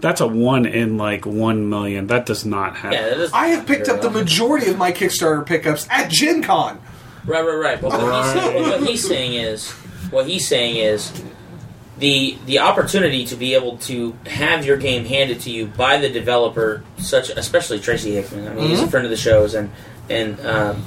[0.00, 2.06] That's a one in like one million.
[2.08, 2.98] That does not happen.
[2.98, 6.42] yeah, that is I have picked up the majority of my Kickstarter pickups at Gen
[6.42, 6.80] Con.
[7.24, 7.80] Right, right, right.
[7.80, 8.34] But what, He's, Right.
[8.44, 9.70] saying, what he's saying is,
[10.10, 11.12] what he's saying is,
[11.98, 16.10] the the opportunity to be able to have your game handed to you by the
[16.10, 18.46] developer, such especially Tracy Hickman.
[18.48, 19.70] I mean, he's a friend of the shows, and
[20.10, 20.84] and um,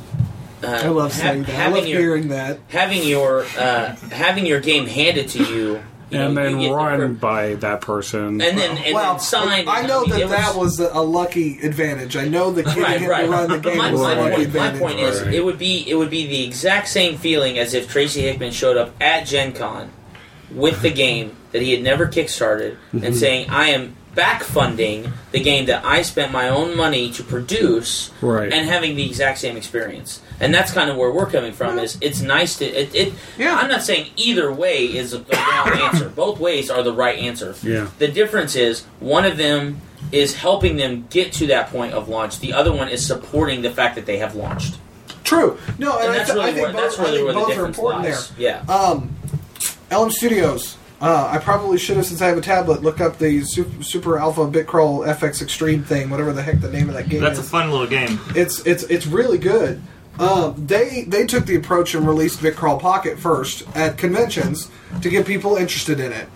[0.63, 1.49] uh, I love ha- saying that.
[1.49, 2.59] I having love your hearing that.
[2.67, 6.75] having your uh, having your game handed to you, you and know, then you the
[6.75, 8.41] run pr- by that person.
[8.41, 9.69] and then and well, then signed.
[9.69, 12.15] I know that it that was a lucky advantage.
[12.17, 13.25] I know the kid right, him right.
[13.25, 15.33] to run the game my, was my a lucky point, my point is, Right.
[15.33, 18.77] it would be it would be the exact same feeling as if Tracy Hickman showed
[18.77, 19.91] up at Gen Con
[20.51, 23.03] with the game that he had never kickstarted Mm-hmm.
[23.03, 27.23] and saying, "I am back funding the game that I spent my own money to
[27.23, 28.51] produce," Right.
[28.51, 30.21] and having the exact same experience.
[30.39, 31.77] And that's kind of where we're coming from.
[31.79, 32.93] Is it's nice to it.
[32.95, 33.55] it Yeah.
[33.57, 36.09] I'm not saying either way is the wrong answer.
[36.09, 37.55] Both ways are the right answer.
[37.61, 37.87] Yeah.
[37.99, 39.81] The difference is one of them
[40.13, 42.39] is helping them get to that point of launch.
[42.39, 44.75] The other one is supporting the fact that they have launched.
[45.25, 45.57] True.
[45.77, 47.25] No, and, And I, that's th- really I think where both, that's I really think
[47.25, 48.29] where the both are difference important lies.
[48.31, 48.63] there.
[48.67, 48.73] Yeah.
[48.73, 49.15] Um,
[49.91, 53.41] Elm Studios Uh, I probably should have, since I have a tablet, look up the
[53.43, 57.23] Super, Super Alpha Bitcrawl FX Extreme thing, whatever the heck the name of that game
[57.23, 57.37] is.
[57.37, 58.19] That's a fun little game.
[58.35, 59.81] it's it's it's really good.
[60.19, 64.69] Um, they they took the approach and released Bitcrawl Pocket first at conventions
[65.01, 66.27] to get people interested in it,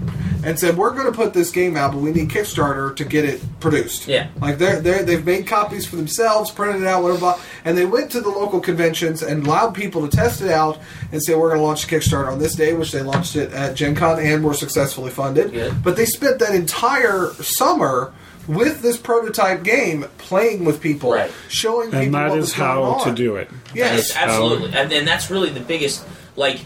[0.45, 3.25] and said we're going to put this game out, but we need Kickstarter to get
[3.25, 4.07] it produced.
[4.07, 4.29] Yeah.
[4.39, 8.09] like they're they they've made copies for themselves, printed it out, whatever, and they went
[8.11, 10.79] to the local conventions and allowed people to test it out
[11.11, 13.75] and say we're going to launch Kickstarter on this day, which they launched it at
[13.75, 15.51] Gen Con and were successfully funded.
[15.51, 15.83] Good.
[15.83, 18.13] But they spent that entire summer.
[18.47, 21.31] With this prototype game, playing with people, Right.
[21.47, 23.05] showing people And that what is was going how on.
[23.07, 23.49] to do it.
[23.73, 26.03] Yes, It's absolutely, and, and that's really the biggest.
[26.35, 26.59] Like,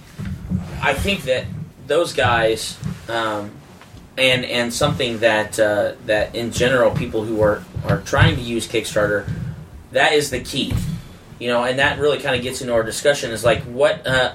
[0.82, 1.46] I think that
[1.86, 2.78] those guys,
[3.10, 3.52] um,
[4.18, 8.68] and and something that uh, that in general, people who are are trying to use
[8.68, 9.30] Kickstarter,
[9.92, 10.74] that is the key.
[11.40, 14.34] You know, and that really kind of gets into our discussion is like what uh,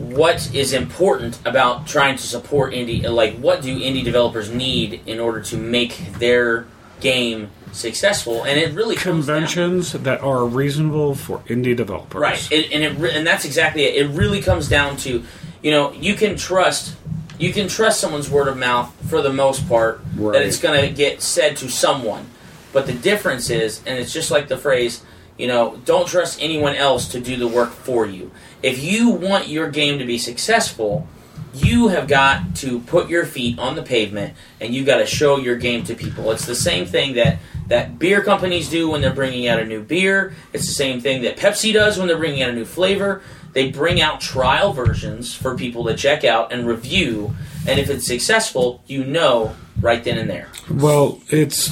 [0.00, 3.08] what is important about trying to support indie.
[3.08, 6.66] Like, what do indie developers need in order to make their
[7.00, 8.42] game successful?
[8.44, 12.20] And it really comes down- Conventions that are reasonable for indie developers.
[12.20, 13.94] Right, it, and it re- and that's exactly it.
[13.94, 15.22] It really comes down to,
[15.62, 16.94] you know, you can trust
[17.38, 20.94] you can trust someone's word of mouth for the most part that it's going to
[20.94, 22.26] get said to someone.
[22.72, 25.02] But the difference is, and it's just like the phrase,
[25.38, 28.30] you know, don't trust anyone else to do the work for you.
[28.62, 31.06] If you want your game to be successful,
[31.54, 35.38] you have got to put your feet on the pavement and you've got to show
[35.38, 36.30] your game to people.
[36.30, 39.82] It's the same thing that that beer companies do when they're bringing out a new
[39.82, 40.34] beer.
[40.52, 43.22] It's the same thing that Pepsi does when they're bringing out a new flavor.
[43.52, 47.34] They bring out trial versions for people to check out and review,
[47.66, 50.48] and if it's successful, you know right then and there.
[50.70, 51.70] Well, it's.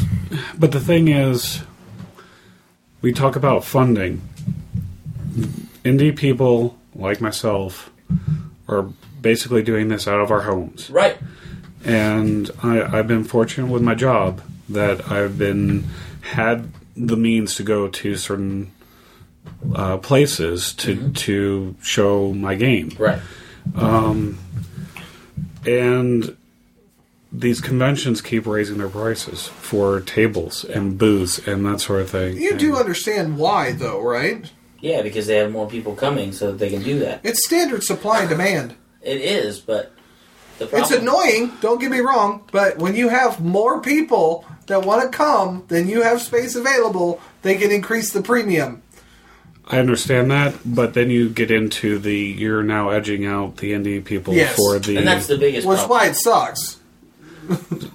[0.58, 1.62] But the thing is,
[3.00, 4.22] we talk about funding.
[5.84, 7.90] Indie people like myself
[8.68, 8.82] are
[9.22, 10.90] basically doing this out of our homes.
[10.90, 11.16] Right.
[11.84, 15.84] and I, I've been fortunate with my job that I've been
[16.20, 18.72] had the means to go to certain
[19.74, 23.20] uh, places to to show my game, Right.
[23.74, 24.38] Um,
[25.66, 26.36] and
[27.30, 32.36] these conventions keep raising their prices for tables and booths and that sort of thing.
[32.38, 34.50] You do understand why, though, right?
[34.80, 37.20] Yeah, because they have more people coming, so that they can do that.
[37.24, 38.74] It's standard supply and demand.
[39.02, 39.92] It is, but
[40.58, 44.84] the problem, It's annoying, don't get me wrong, but when you have more people that
[44.84, 48.82] want to come than you have space available, they can increase the premium.
[49.70, 54.02] I understand that, but then you get into the you're now edging out the indie
[54.04, 54.56] people Yes.
[54.56, 54.96] for the.
[54.96, 55.66] and that's the biggest.
[55.66, 55.98] Which is problem.
[56.06, 56.78] why it sucks.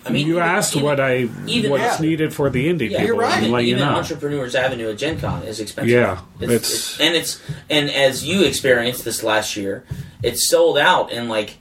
[0.06, 3.00] I mean, you even- asked even- what I even- what's needed for the indie Yeah,
[3.00, 3.06] people.
[3.06, 3.44] You're right.
[3.44, 3.96] Even, you know.
[3.96, 5.90] Entrepreneurs Avenue at Gen Con is expensive.
[5.92, 7.40] Yeah, it's, it's- it's- and it's
[7.70, 9.84] and as you experienced this last year,
[10.22, 11.56] it's sold out in like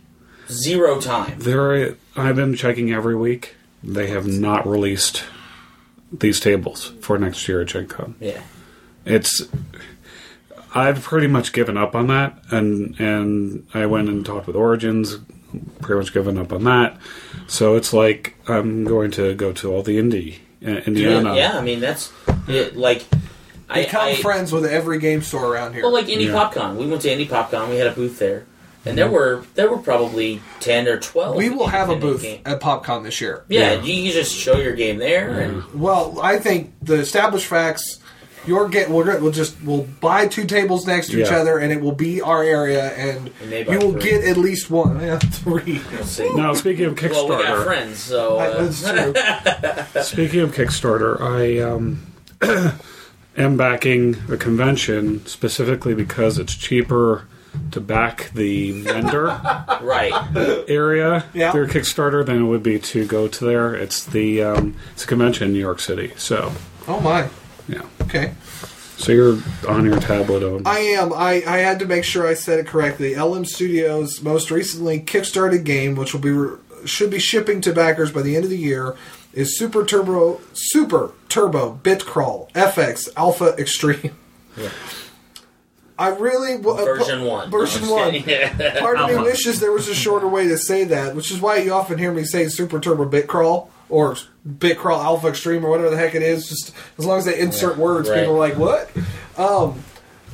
[0.51, 1.35] zero time.
[1.39, 3.55] There, I've been checking every week.
[3.85, 5.25] They have not released
[6.13, 8.15] these tables for next year at Gen Con.
[8.21, 8.41] Yeah,
[9.05, 9.43] It's
[10.75, 15.19] I've pretty much given up on that, and and I went and talked with Origins,
[15.81, 16.97] pretty much given up on that.
[17.53, 21.35] So it's like I'm going to go to all the indie uh, Indiana.
[21.37, 21.59] yeah.
[21.59, 22.11] I mean, that's
[22.49, 23.05] it, like
[23.69, 25.83] I, Become I friends with every game store around here.
[25.83, 26.33] well, like Indy Yeah.
[26.33, 26.77] PopCon.
[26.77, 27.69] We went to Indy PopCon.
[27.69, 28.47] We had a booth there,
[28.87, 31.37] and there were there were probably ten or twelve.
[31.37, 33.45] we will have a booth game- at PopCon this year.
[33.49, 33.83] Yeah, Yeah.
[33.83, 37.99] you can just show your game there, and Well, I think the established facts.
[38.47, 41.73] Your get we're gonna, we'll just we'll buy two tables next to each other, and
[41.73, 44.03] it will be our area, and We may buy you will three.
[44.03, 45.81] get at least one, yeah, three.
[46.03, 46.35] we'll.
[46.37, 48.65] Now speaking of Well, we got Kickstarter, friends, so I- uh,
[49.93, 50.03] That's true.
[50.27, 52.03] speaking of Kickstarter, I um,
[53.37, 57.27] am backing the convention specifically because it's cheaper
[57.71, 59.27] to back the vendor.
[59.83, 60.13] right.
[60.69, 61.53] area Yeah.
[61.53, 63.75] through Kickstarter than it would be to go to there.
[63.75, 66.53] It's the um, it's a convention in New York City, so
[66.89, 67.29] Oh my.
[67.68, 67.83] Yeah.
[68.03, 68.33] Okay.
[68.96, 70.42] So you're on your tablet.
[70.44, 71.12] On, I am.
[71.12, 73.16] I, I had to make sure I said it correctly.
[73.16, 78.12] LM Studios' most recently kickstarted game, which will be re- should be shipping to backers
[78.12, 78.96] by the end of the year,
[79.33, 84.14] is Super Turbo Super Turbo Bitcrawl FX Alpha Extreme.
[84.57, 84.68] Yeah.
[85.98, 87.51] I really w- uh, Version one.
[87.51, 88.12] Version No, one.
[88.14, 88.59] just kidding.
[88.81, 89.25] Part of me Alpha.
[89.31, 92.12] wishes there was a shorter way to say that, which is why you often hear
[92.12, 94.16] me say Super Turbo Bitcrawl or
[94.49, 96.49] Bitcrawl Alpha Extreme or whatever the heck it is.
[96.49, 98.21] Just as long as they insert Yeah, words, right.
[98.21, 98.91] people are like, "What?"
[99.39, 99.83] Um,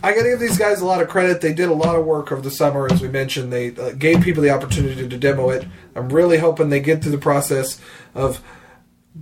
[0.03, 1.41] I got to give these guys a lot of credit.
[1.41, 3.53] They did a lot of work over the summer, as we mentioned.
[3.53, 5.67] They uh, gave people the opportunity to demo it.
[5.97, 7.81] I'm really hoping they get through the process
[8.15, 8.41] of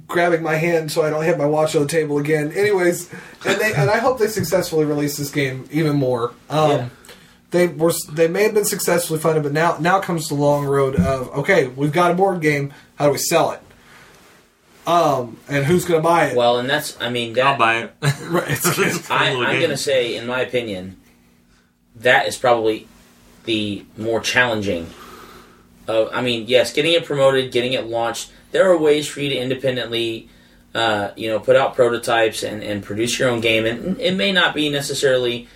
[0.07, 2.53] grabbing my hand so I don't hit my watch on the table again.
[2.53, 3.11] Anyways,
[3.47, 6.33] and they and I hope they successfully release this game even more.
[6.51, 6.89] Um, Yeah.
[7.53, 10.95] they were they may have been successfully funded, but now now comes the long road
[10.97, 12.73] of okay, we've got a board game.
[12.97, 13.61] How do we sell it?
[14.87, 16.37] Um, and who's going to buy it?
[16.37, 17.93] Well, and that's I mean that I'll buy it.
[18.29, 20.97] Right, it's- It's I, I'm going to say, in my opinion,
[21.97, 22.87] that is probably
[23.45, 24.89] the more challenging.
[25.89, 28.33] Uh, I mean, yes, getting it promoted, getting it launched.
[28.53, 30.29] There are ways for you to independently,
[30.75, 34.33] uh, you know, put out prototypes and, and produce your own game, and it may
[34.33, 35.47] not be necessarily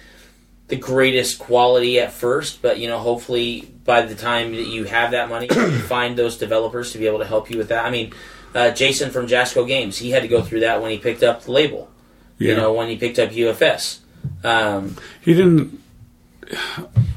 [0.69, 5.11] the greatest quality at first, but you know, hopefully by the time that you have
[5.11, 7.85] that money, you find those developers to be able to help you with that.
[7.85, 8.12] I mean,
[8.54, 11.42] uh, Jason from Jasco Games, he had to go through that when he picked up
[11.42, 11.88] the label
[12.38, 12.50] Yeah.
[12.50, 13.98] you know, when he picked up UFS.
[14.44, 15.80] Um, he didn't.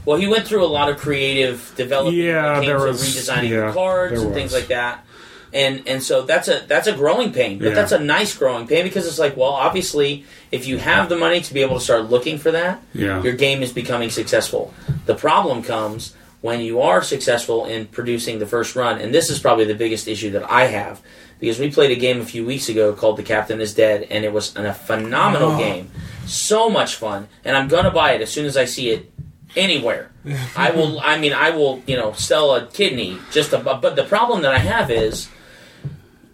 [0.05, 2.17] well, he went through a lot of creative development.
[2.17, 5.05] Yeah, there was- redesigning yeah, cards and things like that.
[5.53, 7.73] And and so that's a that's a growing pain, but Yeah.
[7.75, 11.41] that's a nice growing pain because it's like, well, obviously, if you have the money
[11.41, 13.21] to be able to start looking for that, Yeah.
[13.21, 14.73] your game is becoming successful.
[15.05, 16.13] The problem comes
[16.43, 20.10] when you are successful in producing the first run, and this is probably the biggest
[20.10, 21.01] issue that I have
[21.39, 24.25] because we played a game a few weeks ago called The Captain is Dead, and
[24.25, 25.58] it was a phenomenal Oh.
[25.58, 25.89] game,
[26.25, 29.10] so much fun, and I'm gonna buy it as soon as I see it
[29.56, 30.12] anywhere.
[30.58, 30.99] I will.
[31.03, 31.82] I mean, I will.
[31.88, 33.51] You know, sell a kidney just.
[33.51, 35.29] To, but the problem that I have is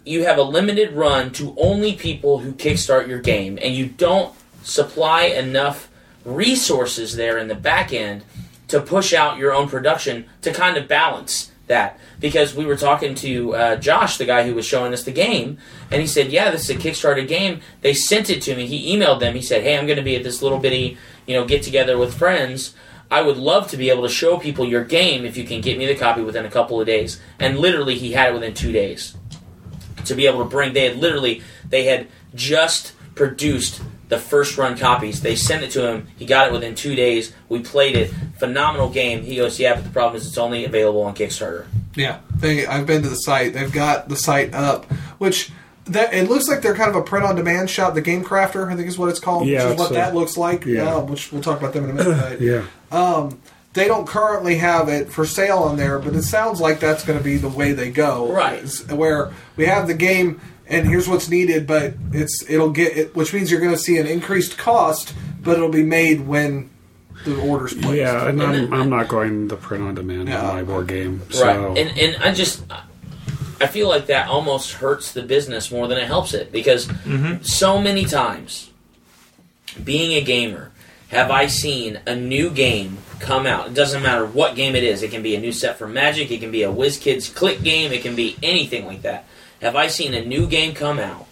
[0.06, 4.34] you have a limited run to only people who kickstart your game, and you don't
[4.64, 5.88] supply enough
[6.26, 8.24] resources there in the back end
[8.70, 12.00] to push out your own production to kind of balance that.
[12.20, 15.58] Because we were talking to uh, Josh, the guy who was showing us the game,
[15.92, 18.66] and he said, "Yeah, this is a Kickstarter game." They sent it to me.
[18.66, 19.36] He emailed them.
[19.36, 21.98] He said, "Hey, I'm going to be at this little bitty, you know, get together
[21.98, 22.74] with friends."
[23.12, 25.80] I would love to be able to show people your game if you can get
[25.80, 27.20] me the copy within a couple of days.
[27.40, 29.18] And literally, he had it within two days
[30.06, 30.74] to be able to bring.
[30.74, 35.22] They had literally they had just produced the first run copies.
[35.22, 36.08] They sent it to him.
[36.18, 37.34] He got it within two days.
[37.48, 38.12] We played it.
[38.38, 39.22] Phenomenal game.
[39.24, 41.66] He goes, yeah, but the problem is it's only available on Kickstarter.
[41.96, 42.66] Yeah, they.
[42.66, 43.54] I've been to the site.
[43.54, 44.86] They've got the site up,
[45.20, 45.52] which
[45.86, 47.94] that it looks like they're kind of a print on demand shop.
[47.96, 49.48] The Game Crafter, I think, is what it's called.
[49.48, 50.66] Yeah, which is what it's a- that looks like.
[50.66, 50.96] yeah.
[50.98, 52.40] uh, which we'll talk about them in a minute.
[52.40, 52.66] But, Yeah.
[52.92, 53.40] Um,
[53.74, 57.20] they don't currently have it for sale on there, but it sounds like that's going
[57.20, 58.32] to be the way they go.
[58.32, 58.68] Right.
[58.92, 63.34] Where we have the game, and here's what's needed, but it's it'll get it, which
[63.34, 66.70] means you're going to see an increased cost, but it'll be made when
[67.26, 67.98] the orders placed.
[67.98, 70.42] Yeah, and And I'm, then- I'm not going the print on demand Yeah.
[70.48, 71.22] on my board game.
[71.32, 71.46] So.
[71.46, 71.78] Right.
[71.78, 72.64] And and I just
[73.62, 77.44] I feel like that almost hurts the business more than it helps it because mm-hmm.
[77.44, 78.70] so many times
[79.84, 80.72] being a gamer
[81.10, 83.68] have I seen a new game come out.
[83.68, 85.04] It doesn't matter what game it is.
[85.04, 87.92] It can be a new set for Magic, it can be a WizKids click game,
[87.92, 89.26] it can be anything like that.
[89.62, 91.28] Have I seen a new game come out?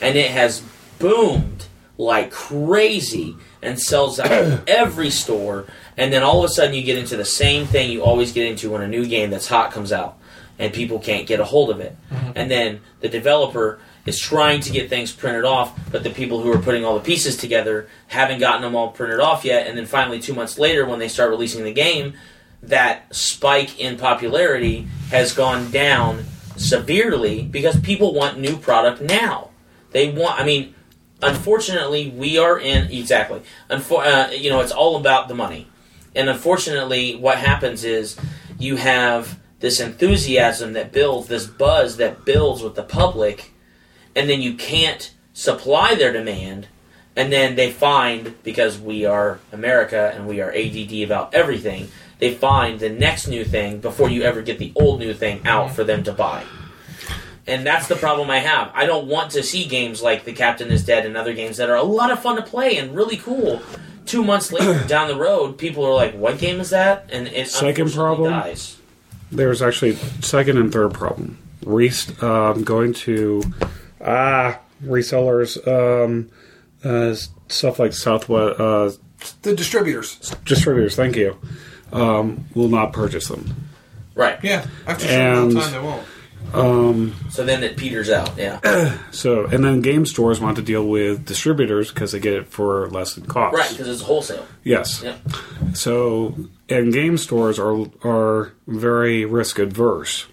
[0.00, 0.62] And it has
[0.98, 5.66] boomed like crazy and sells out every store.
[5.96, 8.46] And then all of a sudden you get into the same thing you always get
[8.46, 10.18] into when a new game that's hot comes out
[10.58, 11.96] and people can't get a hold of it.
[12.10, 12.32] Mm-hmm.
[12.34, 16.52] And then the developer is trying to get things printed off but the people who
[16.52, 19.68] are putting all the pieces together haven't gotten them all printed off yet.
[19.68, 22.14] And then finally two months later when they start releasing the game
[22.62, 26.24] that spike in popularity has gone down
[26.62, 29.50] severely because people want new product now
[29.90, 30.74] they want i mean
[31.22, 33.42] unfortunately, we are in exactly.
[33.70, 35.68] Unfor- uh, you know, it's all about the money,
[36.14, 38.16] and unfortunately, what happens is
[38.58, 43.52] you have this enthusiasm that builds, this buzz that builds with the public,
[44.14, 46.66] and then you can't supply their demand,
[47.16, 51.88] and then they find because we are America and we are ADD about everything.
[52.22, 55.72] They find the next new thing before you ever get the old new thing out
[55.72, 56.44] for them to buy.
[57.48, 58.70] And that's the problem I have.
[58.74, 61.68] I don't want to see games like The Captain is Dead and other games that
[61.68, 63.60] are a lot of fun to play and really cool.
[64.06, 67.48] Two months later, down the road, people are like, "What game is that?" And it
[67.48, 68.30] Second unfortunately problem?
[68.30, 68.76] dies.
[69.32, 71.38] There's actually second and third problem.
[71.66, 73.42] Re- um, going to
[74.00, 76.30] ah resellers, um,
[76.84, 77.16] uh,
[77.48, 78.92] stuff like Southwest uh,
[79.42, 80.18] The distributors.
[80.44, 80.94] distributors.
[80.94, 81.36] Thank you.
[81.92, 83.54] Um, will not purchase them.
[84.14, 84.38] Right.
[84.42, 86.06] Yeah, after a certain And- of time, they won't.
[87.32, 88.32] So then it peters out.
[88.36, 88.98] Yeah.
[89.12, 92.88] So and then game stores want to deal with distributors because they get it for
[92.90, 93.54] less than cost.
[93.56, 94.44] right, because it's wholesale.
[94.64, 95.02] Yes.
[95.02, 95.16] Yeah.
[95.74, 96.34] So
[96.68, 100.26] and game stores are are very risk adverse.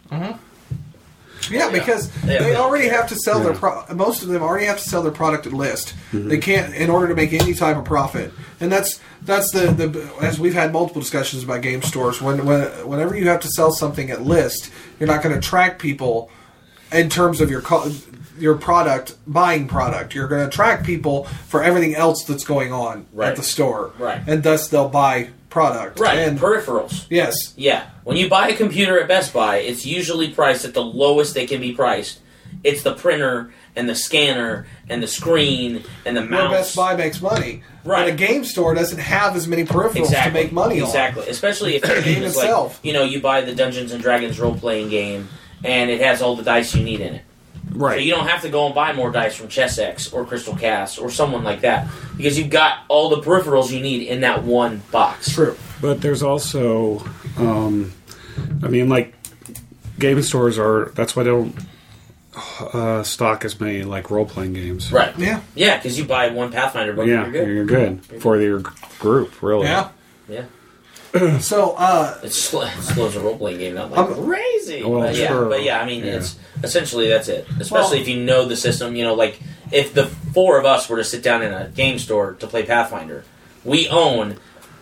[1.52, 4.78] Yeah, because They they already have to sell their pro- most of them already have
[4.78, 5.93] to sell their product at list.
[6.12, 6.28] Mm-hmm.
[6.30, 10.12] They can't in order to make any type of profit, and that's that's the, the
[10.22, 12.22] as we've had multiple discussions about game stores.
[12.22, 15.82] When, when whenever you have to sell something at list, you're not going to attract
[15.82, 16.30] people
[16.91, 17.91] in terms of your co-
[18.39, 20.16] your product buying product.
[20.16, 23.30] You're going to attract people for everything else that's going on Right.
[23.30, 24.22] at the store, Right.
[24.26, 26.00] And thus they'll buy product.
[26.00, 26.18] Right.
[26.20, 27.06] And Peripherals.
[27.10, 27.89] yes, Yeah.
[28.04, 31.45] When you buy a computer at Best Buy, it's usually priced at the lowest they
[31.45, 32.20] can be priced.
[32.64, 36.52] It's the printer and the scanner and the screen and the where mouse.
[36.52, 37.64] Best Buy makes money.
[37.84, 38.06] Right.
[38.06, 40.41] But a game store doesn't have as many peripherals exactly.
[40.41, 40.88] to make money on.
[40.88, 41.28] Exactly.
[41.28, 42.80] Especially if the game game is like itself.
[42.84, 45.30] you know you buy the Dungeons and Dragons role playing game
[45.64, 47.26] and it has all the dice you need in it.
[47.97, 50.99] So you don't have to go and buy more dice from Chessex or Crystal Caste
[50.99, 54.82] or someone like that because you've got all the peripherals you need in that one
[54.91, 55.34] box.
[55.34, 55.55] True.
[55.82, 57.05] But there's also,
[57.38, 57.93] um,
[58.63, 59.13] I mean, like
[59.97, 60.91] game stores are.
[60.95, 61.55] That's why they don't
[62.74, 64.91] uh, stock as many like role playing games.
[64.91, 65.17] Right.
[65.17, 65.41] Yeah.
[65.55, 67.47] Yeah, because you buy one Pathfinder book Yeah, and you're good.
[67.47, 68.63] you're good for your
[68.99, 69.41] group.
[69.41, 69.67] Really.
[69.67, 69.89] Yeah.
[70.28, 70.45] Yeah.
[71.39, 74.84] So, uh, It sl- it slows a role playing game down like Um, crazy.
[74.84, 75.45] well, but yeah, sure.
[75.45, 76.18] but yeah, I mean, Yeah.
[76.18, 77.47] it's essentially that's it.
[77.60, 78.95] Especially Well- if you know the system.
[78.95, 79.39] You know, like
[79.72, 82.64] if the four of us were to sit down in a game store to play
[82.64, 83.24] Pathfinder,
[83.64, 84.36] we own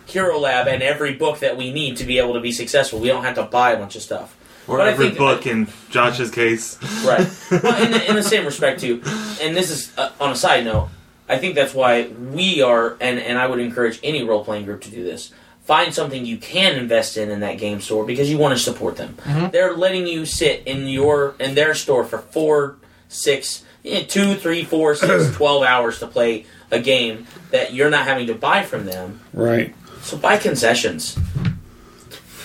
[0.05, 2.99] Hero Lab and every book that we need to be able to be successful.
[2.99, 4.35] We don't have to buy a bunch of stuff.
[4.67, 6.77] Or But every think- book in Josh's case.
[7.05, 7.25] Right.
[7.63, 9.01] well, in the, in the same respect too,
[9.41, 10.89] and this is uh, on a side note.
[11.29, 14.81] I think that's why we are, and and I would encourage any role playing group
[14.81, 15.31] to do this.
[15.67, 18.95] Find something you can invest in in that game store because you want to support
[18.95, 19.15] them.
[19.19, 19.49] Mm-hmm.
[19.51, 22.77] They're letting you sit in your in their store for four,
[23.09, 28.05] six, yeah, two, three, four, six, twelve hours to play a game that you're not
[28.05, 29.19] having to buy from them.
[29.33, 29.75] Right.
[30.03, 31.19] So buy concessions.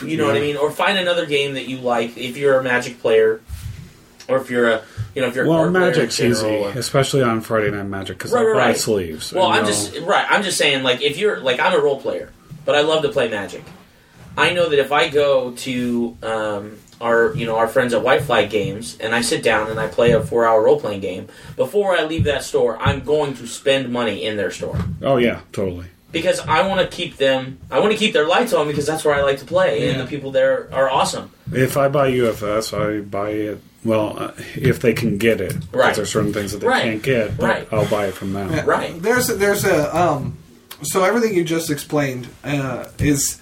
[0.04, 0.56] You know what I mean?
[0.56, 3.40] Or find another game that you like if you're a Magic player,
[4.28, 4.82] or if you're a
[5.14, 8.32] you know if you're a Well, Magic's easy, or- especially on Friday Night Magic because
[8.32, 8.76] Right, I right, buy right.
[8.76, 9.32] sleeves.
[9.32, 10.26] Well, I'm just right.
[10.28, 12.30] I'm just saying, like, if you're like, I'm a role player,
[12.64, 13.62] but I love to play Magic.
[14.36, 18.22] I know that if I go to um, our, you know, our friends at White
[18.22, 22.04] Flag Games, and I sit down and I play a four-hour role-playing game, before I
[22.04, 25.86] leave that store, I'm going to spend money in their store Oh yeah, totally.
[26.12, 27.58] because I want to keep them.
[27.70, 30.00] I want to keep their lights on because that's where I like to play, and
[30.00, 31.30] the people there are awesome.
[31.52, 33.60] If I buy UFS, I buy it.
[33.84, 35.94] Well, uh, if they can get it, Right.
[35.94, 36.82] there's certain things that they Right.
[36.84, 37.68] can't get, but Right.
[37.72, 38.50] I'll buy it from them.
[38.52, 38.62] Yeah.
[38.64, 39.02] Right.
[39.02, 40.38] There's there's a um,
[40.82, 43.40] so everything you just explained uh, is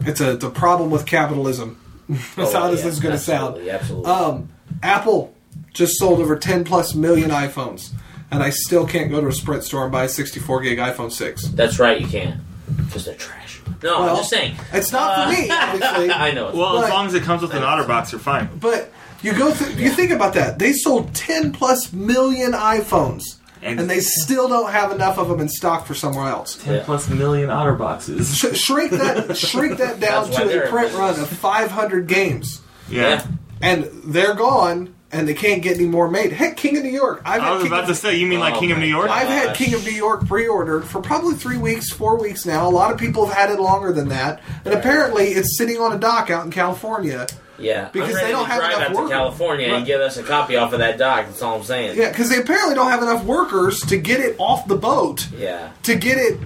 [0.00, 1.78] it's a the problem with capitalism.
[2.08, 3.56] That's Oh, how this yeah, is going to sound.
[3.58, 4.10] absolutely, Absolutely.
[4.10, 4.48] Um,
[4.82, 5.34] Apple
[5.72, 7.90] just sold over 10 plus million iPhones,
[8.30, 11.12] and I still can't go to a Sprint store and buy a 64 gig iPhone
[11.12, 11.42] 6.
[11.48, 12.00] that's right.
[12.00, 12.40] You can't
[12.86, 13.60] because they're trash.
[13.82, 14.56] No, I'm just saying.
[14.72, 16.10] It's not Uh, for me, obviously.
[16.10, 16.52] I know.
[16.54, 18.48] Well, But- as long as it comes with an OtterBox, you're fine.
[18.58, 18.92] But
[19.22, 20.58] you go through, you think about that.
[20.58, 25.40] They sold 10 plus million iPhones, And- and, they still don't have enough of them
[25.40, 26.56] in stock for somewhere else.
[26.56, 26.82] 10 Yeah.
[26.84, 28.34] plus million OtterBoxes.
[28.54, 30.94] Sh- shrink that, shrink that down to a print business.
[30.98, 33.08] run of 500 games, Yeah.
[33.08, 33.22] Yeah.
[33.60, 36.32] and they're gone, and they can't get any more made.
[36.32, 37.20] Heck, King of New York.
[37.24, 38.78] I've I had was King about of, to say, you mean like Oh King of
[38.78, 39.08] New York?
[39.08, 39.20] God.
[39.22, 42.66] I've had King of New York pre-ordered for probably three weeks, four weeks now.
[42.66, 45.92] A lot of people have had it longer than that, and apparently it's sitting on
[45.92, 47.26] a dock out in California.
[47.60, 49.08] Yeah, Because they don't to have drive enough out to.
[49.10, 49.76] California Right.
[49.78, 51.26] and get us a copy off of that dock.
[51.26, 51.96] That's all I'm saying.
[51.98, 55.26] Yeah, because they apparently don't have enough workers to get it off the boat.
[55.36, 55.70] Yeah.
[55.84, 56.38] to get it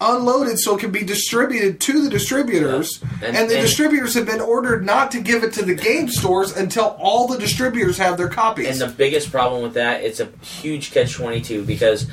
[0.00, 2.98] unloaded so it can be distributed to the distributors.
[3.02, 3.28] Yeah.
[3.28, 6.08] And, And- the and- distributors have been ordered not to give it to the game
[6.08, 8.80] stores until all the distributors have their copies.
[8.80, 12.06] And the biggest problem with that, it's a huge catch twenty two because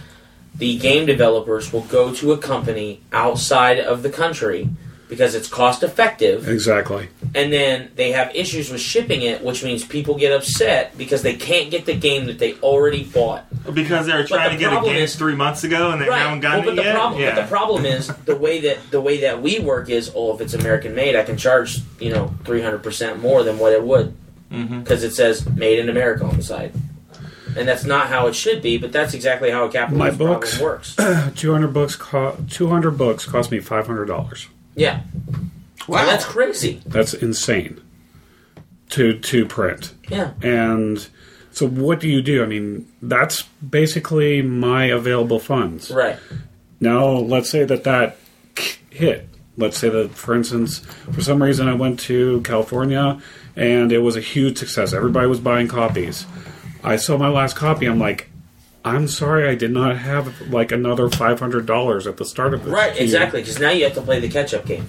[0.55, 4.70] the game developers will go to a company outside of the country
[5.10, 7.10] because it's cost effective, Exactly.
[7.36, 11.34] and then they have issues with shipping it, which means people get upset because they
[11.36, 13.43] can't get the game that they already bought.
[13.74, 15.99] Because they were trying the to get a problem game is- three months ago and
[16.01, 16.95] they haven't gotten well, but it the yet.
[16.95, 17.36] problem, yeah.
[17.36, 20.41] but the problem is the way that the way that we work is, oh, if
[20.41, 23.84] it's American made, I can charge you know three hundred percent more than what it
[23.84, 24.16] would
[24.51, 24.80] mm-hmm.
[24.82, 26.72] because it says made in America on the side,
[27.57, 28.78] and that's not how it should be.
[28.78, 30.95] But that's exactly how a capitalist My books- problem works.
[31.39, 31.95] Two hundred books.
[31.95, 34.47] Co- Two hundred books cost me five hundred dollars.
[34.80, 35.01] Yeah,
[35.88, 36.05] wow.
[36.05, 36.82] That's crazy.
[36.86, 37.82] That's insane.
[38.91, 39.93] To to print.
[40.09, 41.07] Yeah, And
[41.51, 42.41] so, what do you do?
[42.43, 43.43] I mean, that's
[43.77, 45.91] basically my available funds.
[45.91, 46.17] right.
[46.80, 48.17] Now, let's say that that
[48.89, 49.27] hit.
[49.57, 50.80] Let's say that, for instance,
[51.11, 53.21] for some reason I went to California
[53.57, 54.93] and it was a huge success.
[54.93, 56.25] Everybody was buying copies.
[56.82, 57.86] I saw my last copy.
[57.86, 58.30] I'm like,
[58.86, 62.63] I'm sorry, I did not have like another five hundred dollars at the start of
[62.63, 62.73] this.
[62.73, 63.41] Right, year." exactly.
[63.41, 64.86] Because now you have to play the catch-up game.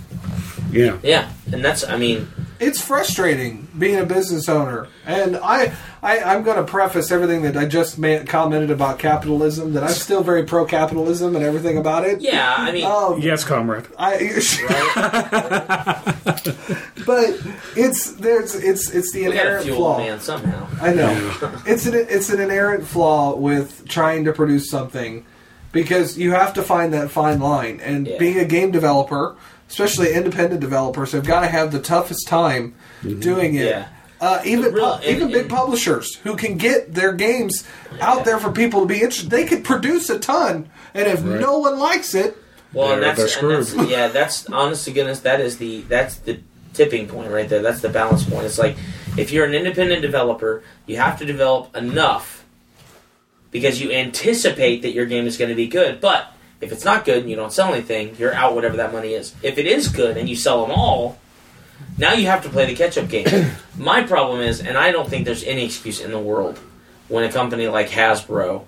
[0.71, 0.99] Yeah.
[1.03, 2.29] Yeah, and that's, I mean,
[2.61, 4.87] it's frustrating being a business owner.
[5.07, 9.73] And I, I I'm going to preface everything that I just ma- commented about capitalism
[9.73, 12.21] that I'm still very pro capitalism and everything about it.
[12.21, 13.87] yeah, I mean, Um, Yes, comrade.
[13.99, 14.17] I,
[17.07, 17.39] but
[17.77, 19.99] it's there's it's it's the we inherent fuel flaw.
[19.99, 20.67] man somehow.
[20.81, 21.35] I know.
[21.67, 25.25] it's an it's an inherent flaw with trying to produce something
[25.73, 27.81] because you have to find that fine line.
[27.81, 28.19] And Yeah.
[28.19, 29.37] being a game developer,
[29.71, 33.65] especially independent developers, have got to have the toughest time doing it.
[33.67, 33.87] Yeah.
[34.21, 37.65] Uh, even Real- pu- even and- big and- publishers who can get their games
[38.03, 41.41] out there for people to be interested, they could produce a ton, and if Right.
[41.41, 42.37] no one likes it,
[42.73, 43.89] Well, They're- that's, they're and that's screwed.
[43.89, 46.39] yeah, that's honest to goodness, that is the that's the
[46.73, 47.63] tipping point right there.
[47.63, 48.45] That's the balance point.
[48.47, 48.77] It's like
[49.17, 52.45] if you're an independent developer, you have to develop enough
[53.51, 56.01] because you anticipate that your game is going to be good.
[56.01, 59.15] But if it's not good and you don't sell anything, you're out whatever that money
[59.15, 59.35] is.
[59.43, 61.19] If it is good and you sell them all,
[61.97, 63.53] now you have to play the catch-up game.
[63.79, 66.59] My problem is, and I don't think there's any excuse in the world
[67.09, 68.65] when a company like Hasbro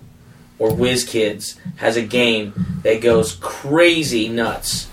[0.58, 4.88] or WizKids has a game that goes crazy nuts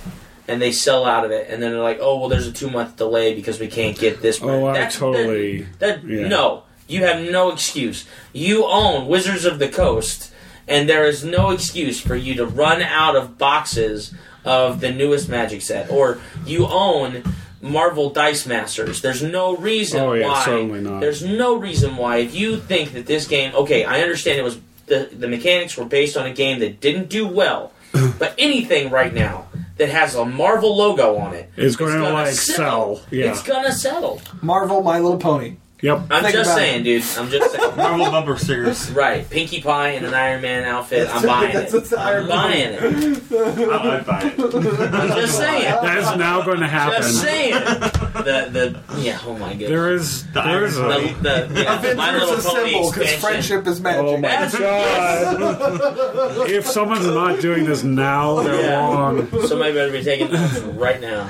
[0.47, 2.69] and they sell out of it and then they're like, oh, well, there's a two
[2.69, 4.41] month delay because we can't get this.
[4.41, 5.67] Oh, I totally.
[5.79, 6.27] That, yeah.
[6.27, 8.05] No, you have no excuse.
[8.33, 10.33] You own Wizards of the Coast,
[10.69, 14.13] and there is no excuse for you to run out of boxes
[14.45, 17.23] of the newest Magic set, or you own
[17.61, 19.01] Marvel Dice Masters.
[19.01, 20.45] There's no reason Oh, yeah, why.
[20.45, 21.01] certainly not.
[21.01, 22.17] There's no reason why.
[22.17, 25.85] If you think that this game, okay, I understand it was the the mechanics were
[25.85, 27.73] based on a game that didn't do well,
[28.19, 29.45] but anything right now.
[29.77, 33.01] That has a Marvel logo on it It's gonna, gonna like, sell.
[33.11, 33.31] Yeah.
[33.31, 34.19] It's gonna sell.
[34.41, 35.55] Marvel, My Little Pony.
[35.81, 35.97] Yep.
[36.11, 37.03] I'm Think just about saying, dude.
[37.17, 37.75] I'm just saying.
[37.77, 38.91] Marvel bumper stickers.
[38.91, 41.07] right, Pinkie Pie in an Iron Man outfit.
[41.09, 41.53] I'm buying it.
[41.53, 42.79] That's- that's the Iron I'm Man.
[42.79, 43.71] buying it.
[43.71, 44.93] I, I'd buy it.
[44.93, 45.63] I'm just saying.
[45.81, 47.01] That's now going to happen.
[47.01, 47.53] Just saying.
[47.53, 49.19] The the yeah.
[49.25, 49.69] Oh my goodness.
[49.69, 52.69] There is The there is Iron a The, the, yeah, the My Avengers Little Pony
[52.71, 53.19] assemble because expansion.
[53.21, 54.01] friendship is magic.
[54.01, 56.49] Oh my That's- god!
[56.49, 58.79] if someone's not doing this now, they're Yeah.
[58.93, 59.27] wrong.
[59.47, 61.21] Somebody better be taking notes right now.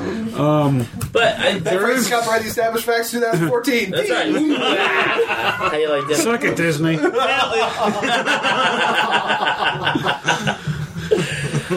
[0.41, 2.09] Um, But I, That there phrase is.
[2.09, 3.91] the Established Facts 2014.
[3.91, 4.38] That's right.
[4.39, 6.17] How you like that?
[6.17, 6.97] suck it, Disney.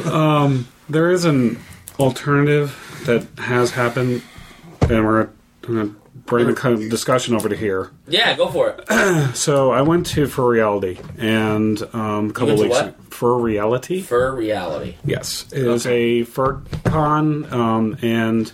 [0.07, 1.59] um, there is an
[1.99, 4.23] alternative that has happened,
[4.83, 5.29] and we're
[5.63, 5.97] going to
[6.27, 7.91] bring the kind of discussion over to here.
[8.07, 8.89] Yeah, go for it.
[9.35, 13.11] So I went to Furreality, and um, a couple went to weeks what?
[13.11, 14.03] Furreality.
[14.03, 18.53] For reality, Yes, it is a fur con, um, and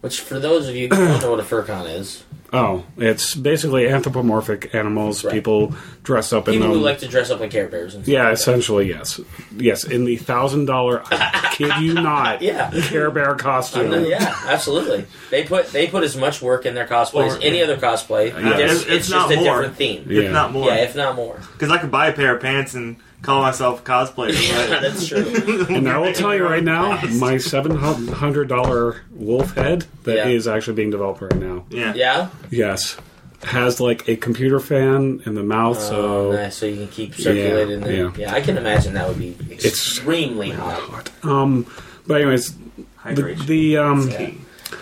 [0.00, 3.88] which for those of you who don't know what a furcon is, oh, it's basically
[3.88, 5.24] anthropomorphic animals.
[5.24, 5.32] Right.
[5.32, 6.78] People dress up in people them.
[6.78, 8.32] who like to dress up like Care Bears and stuff yeah, like that.
[8.40, 9.20] essentially, yes,
[9.56, 9.84] yes.
[9.84, 12.70] In the thousand dollar, I kid you not, Yeah.
[12.84, 13.90] Care Bear costume.
[13.90, 15.04] not- yeah, absolutely.
[15.30, 18.30] They put they put as much work in their cosplay as any other cosplay.
[18.30, 18.58] Yeah.
[18.58, 19.44] It's, It's- it's it's just not a more.
[19.56, 20.06] different theme.
[20.08, 20.22] Yeah.
[20.22, 20.66] If not more.
[20.68, 21.40] Yeah, if not more.
[21.52, 24.32] Because I could buy a pair of pants and call myself cosplayer.
[24.48, 25.66] Yeah, But that's true.
[25.68, 30.46] And I will tell you right now, my seven hundred dollar wolf head that is
[30.46, 30.54] Yeah.
[30.54, 31.64] actually being developed right now.
[31.70, 31.94] yeah.
[31.94, 32.28] Yeah.
[32.50, 32.96] Yes,
[33.44, 36.56] has like a computer fan in the mouth, so Oh, nice.
[36.56, 37.80] So you can keep circulating.
[37.80, 37.96] Yeah, there.
[37.96, 38.12] yeah.
[38.16, 41.10] yeah, I can imagine that would be extremely hot.
[41.24, 41.66] um.
[42.06, 43.46] But anyways, the, Hydration.
[43.46, 44.10] the um.
[44.10, 44.30] Yeah.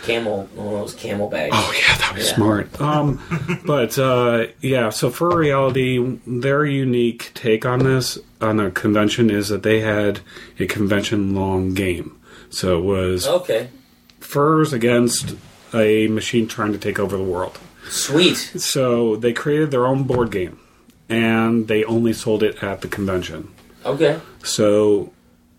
[0.03, 1.55] Camel, one of those camel bags.
[1.57, 2.35] Oh yeah, that was Yeah.
[2.35, 2.69] smart.
[2.81, 9.49] Um, but uh, yeah, so Furreality, their unique take on this on a convention is
[9.49, 10.21] that they had
[10.59, 12.19] a convention long game.
[12.51, 13.69] So it was Okay,
[14.21, 15.35] furs against
[15.75, 17.59] a machine trying to take over the world.
[17.89, 18.37] sweet.
[18.37, 20.59] So they created their own board game,
[21.09, 23.49] and they only sold it at the convention.
[23.85, 25.13] Okay, So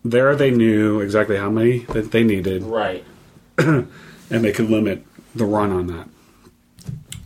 [0.03, 3.03] there they knew exactly how many that they needed, right.
[4.31, 5.05] and they could limit
[5.35, 6.07] the run on that.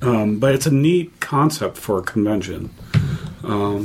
[0.01, 2.71] Um, but it's a neat concept for a convention.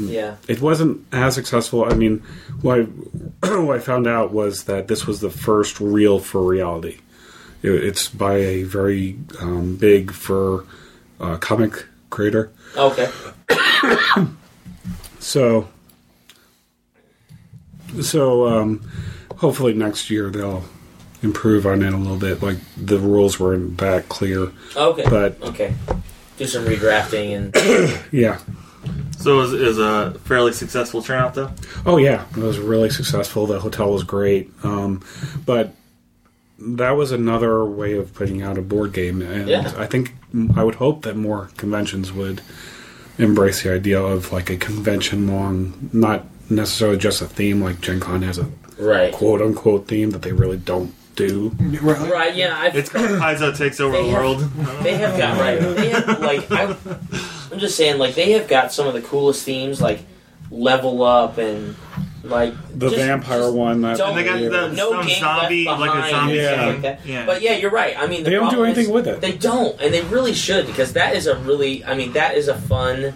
[0.09, 0.37] Yeah.
[0.49, 1.85] It wasn't as successful.
[1.85, 2.19] I mean,
[2.63, 2.83] what I,
[3.61, 7.01] what I found out was that this was the first real Furreality.
[7.63, 10.65] It, it's by a very um, big for
[11.21, 12.53] uh, comic creator.
[12.77, 13.11] Okay.
[15.21, 15.69] So,
[18.01, 18.91] so um,
[19.37, 20.65] hopefully next year they'll
[21.23, 22.43] improve on it a little bit.
[22.43, 25.05] Like the rules weren't that clear, Okay.
[25.09, 25.75] but okay.
[26.39, 28.39] Do some redrafting and yeah.
[29.19, 31.51] So it was, it was a fairly successful turnout, though.
[31.85, 33.47] Oh yeah, it was really successful.
[33.47, 35.05] The hotel was great, um,
[35.45, 35.75] but
[36.59, 39.73] that was another way of putting out a board game, and Yeah.
[39.77, 40.15] I think
[40.57, 42.41] I would hope that more conventions would
[43.19, 47.63] embrace the idea of like a convention long, not necessarily just a theme.
[47.63, 48.49] Like Gen Con has a
[48.79, 49.13] right.
[49.13, 51.51] quote unquote theme that they really don't do.
[51.83, 52.11] Right.
[52.11, 52.37] Right.
[52.37, 52.57] Yeah.
[52.57, 52.69] I.
[52.69, 54.39] It's called Paizo Takes Over the have- World.
[54.83, 55.59] They have got right.
[55.77, 56.77] They have like I,
[57.53, 60.01] I'm just saying like they have got some of the coolest themes like
[60.51, 61.75] level up and
[62.25, 65.65] like The just- vampire just one that And they got the- no some game zombie-
[65.67, 66.67] left like a zombie Yeah.
[66.67, 67.07] like that.
[67.07, 67.27] Yeah.
[67.27, 67.97] But yeah, you're right.
[67.99, 69.21] I mean, the They don't do anything is with it.
[69.21, 71.85] They don't, and they really should because that is a really.
[71.85, 73.15] I mean, that is a fun.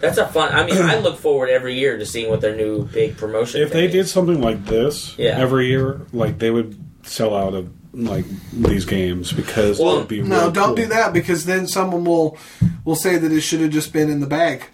[0.00, 0.52] That's a fun.
[0.52, 3.60] I mean, I look forward every year to seeing what their new big promotion.
[3.60, 3.68] Is.
[3.68, 5.38] If they thing did something like this Yeah.
[5.38, 10.08] every year, like they would sell out of like these games because Well, it would
[10.08, 10.74] be No, really don't cool.
[10.76, 12.38] do that because then someone will
[12.84, 14.64] will say that it should have just been in the bag.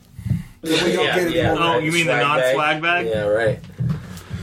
[0.62, 1.56] Then we don't Yeah, get it yeah.
[1.58, 3.06] Oh, you mean the non-swag bag?
[3.06, 3.60] Yeah, right.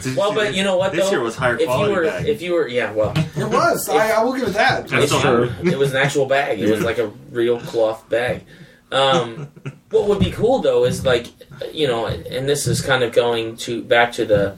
[0.02, 0.92] Did Well, see but you know what?
[0.92, 1.12] This though?
[1.12, 2.28] year was higher if you quality were, bag.
[2.28, 3.88] If you were, yeah, well, It was.
[3.90, 4.88] I, I will give it that.
[4.88, 5.52] That's It's true.
[5.64, 6.60] It was an actual bag.
[6.60, 8.44] It was like a real cloth bag.
[8.92, 9.48] Um,
[9.90, 11.28] what would be cool though is like,
[11.74, 14.56] you know, and this is kind of going to back to the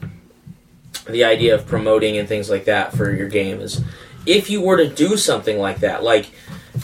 [1.08, 3.82] the idea of promoting and things like that for your game is
[4.26, 6.30] if you were to do something like that, like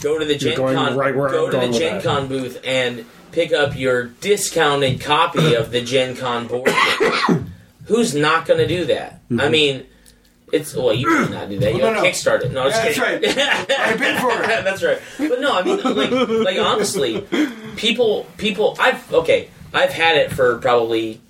[0.01, 2.01] go to the Gen Con, right go I'm to the Gen.
[2.01, 6.65] Con booth and pick up your discounted copy of the Gen Con board
[6.99, 7.51] game.
[7.85, 9.21] Who's not going to do that?
[9.29, 9.41] Mm-hmm.
[9.41, 9.85] I mean,
[10.51, 11.73] it's well, you may not do that.
[11.73, 12.09] You No, don't no.
[12.09, 12.51] kickstart it.
[12.51, 13.39] No, I'm just That's kidding.
[13.39, 14.47] I paid for it.
[14.63, 14.99] That's right.
[15.19, 16.11] But no, I mean, like,
[16.45, 17.21] like honestly,
[17.75, 21.21] people, people, I've okay, I've had it for probably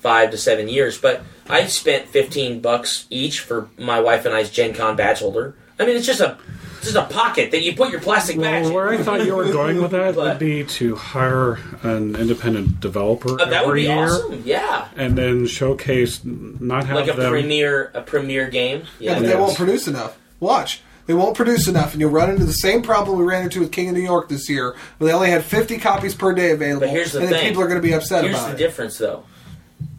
[0.00, 4.50] five to seven years, but I spent fifteen bucks each for my wife and I's
[4.50, 5.54] Gen Con badge holder.
[5.78, 6.38] I mean, it's just a,
[6.78, 8.62] it's just a pocket that you put your plastic badge.
[8.62, 8.74] Well, in.
[8.74, 12.80] where I thought you were going with that But- would be to hire an independent
[12.80, 14.42] developer Uh, that would every be year, awesome.
[14.46, 17.30] Yeah, and then showcase not have like a them.
[17.30, 18.84] premiere, a premiere game.
[18.98, 19.38] Yeah, Yeah, but they Yes.
[19.40, 20.16] won't produce enough.
[20.40, 20.80] Watch.
[21.06, 23.70] They won't produce enough, and you'll run into the same problem we ran into with
[23.70, 26.80] King of New York this year, where they only had 50 copies per day available,
[26.80, 27.48] But here's the and then thing.
[27.48, 29.22] people are going to be upset Here's about the difference, though.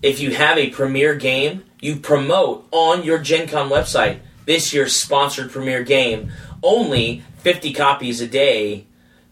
[0.01, 4.95] If you have a premiere game, you promote on your Gen Con website this year's
[5.01, 6.31] sponsored premiere game.
[6.63, 8.85] Only 50 copies a day.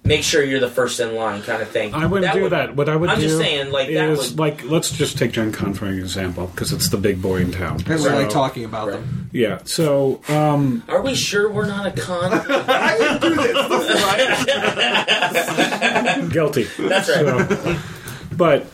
[0.04, 1.92] Make sure you're the first in line, kind of thing.
[1.96, 2.76] I wouldn't do would- that.
[2.76, 4.40] What I would I'm do just saying, like that is would.
[4.40, 7.52] like let's just take Gen Con for an example because it's the big boy in
[7.52, 7.78] town.
[7.78, 8.98] And we So, like talking about Right.
[9.00, 9.30] them.
[9.34, 9.60] Yeah.
[9.64, 12.32] So um, Are we sure we're not a con?
[12.50, 13.36] I didn't do
[16.24, 16.30] this.
[16.34, 16.64] guilty.
[16.78, 17.26] That's right.
[17.26, 17.78] So,
[18.38, 18.68] but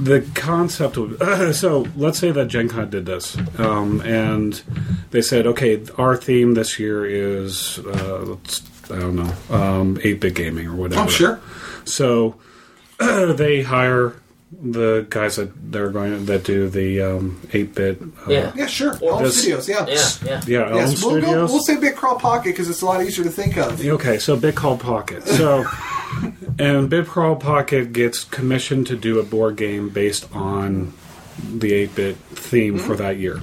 [0.00, 1.18] the concept would
[1.54, 4.60] so let's say that Gen Con did this, um, and
[5.10, 10.20] they said, okay, our theme this year is uh, let's, I don't know, um, eight
[10.20, 11.02] bit gaming or whatever.
[11.02, 11.40] Oh, sure.
[11.84, 12.36] So
[12.98, 14.14] they hire
[14.52, 18.02] the guys that they're going that do the um, eight bit.
[18.02, 18.52] Uh, Yeah.
[18.56, 18.98] Yeah, sure.
[19.00, 19.86] Or Elm this- Studios, yeah.
[19.86, 20.40] Yeah, yeah.
[20.46, 23.24] Yeah, Elm Yes, we'll, go, we'll say Big Crawl Pocket because it's a lot easier
[23.24, 23.80] to think of.
[23.84, 25.22] Okay, so Big Crawl Pocket.
[25.26, 25.64] So,
[26.58, 30.92] and Big Crawl Pocket gets commissioned to do a board game based on
[31.42, 33.40] the 8 bit theme for that year.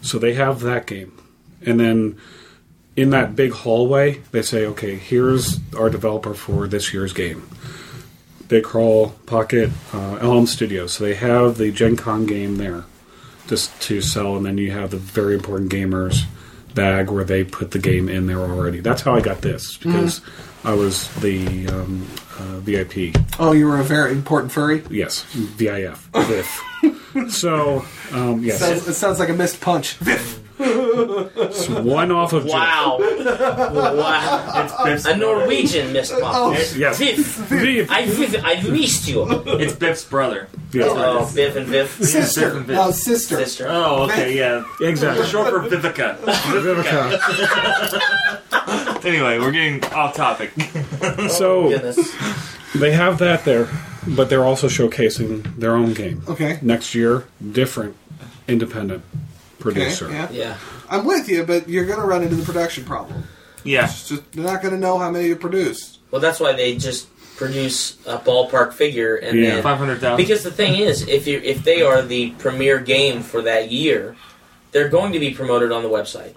[0.00, 1.16] So they have that game.
[1.64, 2.18] And then
[2.96, 7.48] in that big hallway, they say, okay, here's our developer for this year's game.
[8.48, 10.92] Big Crawl Pocket, uh, Elm Studios.
[10.94, 12.84] So they have the Gen Con game there
[13.46, 16.24] just to sell, and then you have the very important gamers
[16.74, 18.80] bag where they put the game in there already.
[18.80, 20.20] That's how I got this because
[20.64, 22.06] I was the um,
[22.38, 23.14] uh, VIP.
[23.38, 24.82] Oh, you were a very important furry?
[24.90, 26.08] Yes, VIF.
[26.14, 27.30] VIF.
[27.30, 29.96] so um, yes, Sounds, it sounds like a missed punch.
[30.64, 32.52] It's one off of Jeff.
[32.52, 32.98] Wow.
[33.00, 34.84] wow.
[34.84, 36.24] Biff's A Norwegian missed pump.
[36.24, 36.52] Oh.
[36.76, 36.98] Yes.
[36.98, 37.18] Viv.
[37.18, 37.90] VIF.
[37.90, 39.26] I, Viv, I missed you.
[39.46, 40.48] It's Biff's brother.
[40.72, 40.90] Yes.
[40.90, 41.88] Oh, Viv and Viv.
[41.90, 42.40] Sister.
[42.40, 42.76] different bit.
[42.76, 43.36] Uh, sister.
[43.36, 43.66] Sister.
[43.68, 44.64] Oh, okay, yeah.
[44.80, 45.26] Exactly.
[45.26, 46.16] Short for Vivica.
[46.18, 47.14] Vivica.
[49.04, 50.52] anyway, we're getting off topic.
[51.28, 51.98] So Goodness.
[52.74, 53.68] they have that there,
[54.06, 56.22] but they're also showcasing their own game.
[56.28, 56.58] Okay.
[56.62, 57.96] Next year, different
[58.48, 59.04] independent
[59.66, 60.10] Okay, producer.
[60.10, 60.28] yeah.
[60.30, 60.58] Yeah.
[60.88, 63.24] I'm with you, but you're going to run into the production problem.
[63.64, 63.84] Yeah.
[63.84, 65.98] It's just, they're not going to know how many to produce.
[66.10, 69.54] Well, that's why they just produce a ballpark figure and Yeah.
[69.54, 70.18] then Five hundred thousand.
[70.24, 74.14] because the thing is, if you if they are the premier game for that year,
[74.70, 76.34] they're going to be promoted on the website,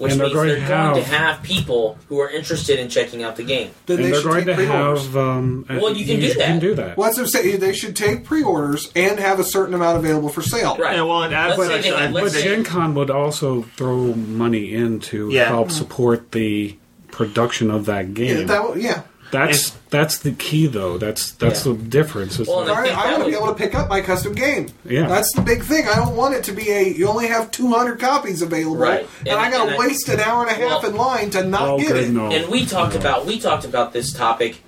[0.00, 2.78] which And they're means going they're to going to have- have people who are interested
[2.78, 3.70] in checking out the game.
[3.86, 5.04] Then And they they're should going take to pre-orders.
[5.06, 5.16] have.
[5.16, 6.96] Um, Well, you can do Can do that.
[6.96, 7.60] Well, that's what I'm saying.
[7.60, 10.76] They should take pre-orders and have a certain amount available for sale.
[10.78, 10.96] Right.
[10.96, 13.10] Yeah, well, it adds Let's say such- they I- have- But let's Gen Con would
[13.10, 15.48] also throw money in to Yeah.
[15.48, 16.76] help support the
[17.10, 18.46] production of that Yeah, game.
[18.46, 19.00] that, yeah.
[19.30, 20.98] That's that's the key, though.
[20.98, 21.72] That's that's Yeah.
[21.72, 22.38] the difference.
[22.38, 23.88] It's Well, like- and All right, I that want to be able to pick up
[23.88, 24.68] my custom game.
[24.84, 25.06] Yeah.
[25.08, 25.88] That's the big thing.
[25.88, 29.08] I don't want it to be a you only have 200 copies available, Right.
[29.20, 30.96] and, And- I got to and I- waste an hour and a half Well- in
[30.96, 32.10] line to not oh, get good, it.
[32.10, 32.30] no.
[32.30, 34.62] And we talked about we talked about this topic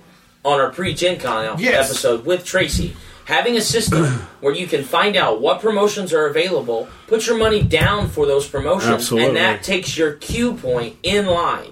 [0.45, 1.89] on our pre-Gen Con Yes.
[1.89, 2.95] episode with Tracy.
[3.25, 4.03] Having a system
[4.41, 8.45] where you can find out what promotions are available, put your money down for those
[8.45, 9.29] promotions, Absolutely.
[9.29, 11.71] and that takes your queue point in line.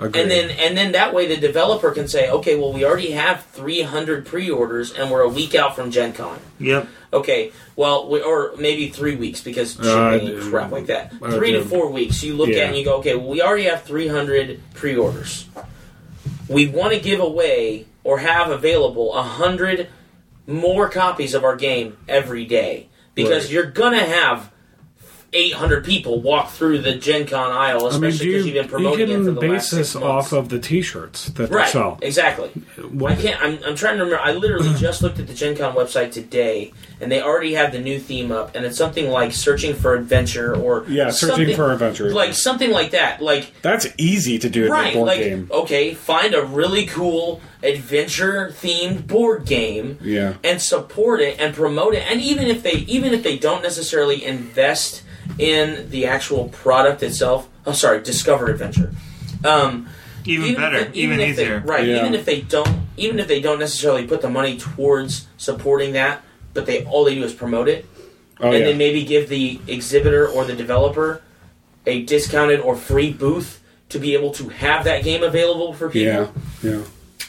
[0.00, 0.22] Agreed.
[0.22, 3.44] And then and then that way the developer can say, okay, well we already have
[3.52, 6.38] 300 pre-orders and we're a week out from Gen Con.
[6.58, 6.88] Yep.
[7.12, 11.12] Okay, well, we, or maybe three weeks because shipping Uh, crap like that.
[11.20, 12.22] uh, three to four weeks.
[12.22, 12.58] You look Yeah.
[12.58, 15.46] at it and you go, okay, well, we already have 300 pre-orders.
[16.48, 19.88] We want to give away or have available 100
[20.46, 23.52] more copies of our game every day because Right.
[23.52, 24.50] you're going to have
[25.32, 28.64] 800 people walk through the Gen Con aisle, I mean, especially because you, you've been
[28.64, 31.98] you promoting it for can the base this off of the T-shirts that they sell.
[32.02, 32.48] exactly.
[32.90, 33.40] What- I can't.
[33.40, 34.20] I'm, I'm trying to remember.
[34.22, 37.78] I literally just looked at the Gen Con website today, and they already have the
[37.80, 42.12] new theme up, and it's something like searching for adventure or Yeah, searching for adventure.
[42.12, 43.22] like something like that.
[43.22, 45.48] Like That's easy to do in right, a board like game.
[45.50, 50.34] okay, find a really cool adventure themed board game Yeah.
[50.44, 52.04] and support it and promote it.
[52.10, 55.02] And even if they even if they don't necessarily invest
[55.38, 58.92] in the actual product itself, oh sorry, discover adventure.
[59.44, 59.88] Um,
[60.26, 61.62] Even, if better, they- even, if they- easier.
[61.64, 61.86] right?
[61.86, 62.00] Yeah.
[62.00, 66.22] Even if they don't, even if they don't necessarily put the money towards supporting that,
[66.54, 67.86] but they all they do is promote it,
[68.40, 68.64] Oh and yeah.
[68.66, 71.22] then maybe give the exhibitor or the developer
[71.86, 76.12] a discounted or free booth to be able to have that game available for people.
[76.62, 76.70] yeah.
[76.70, 76.82] Yeah.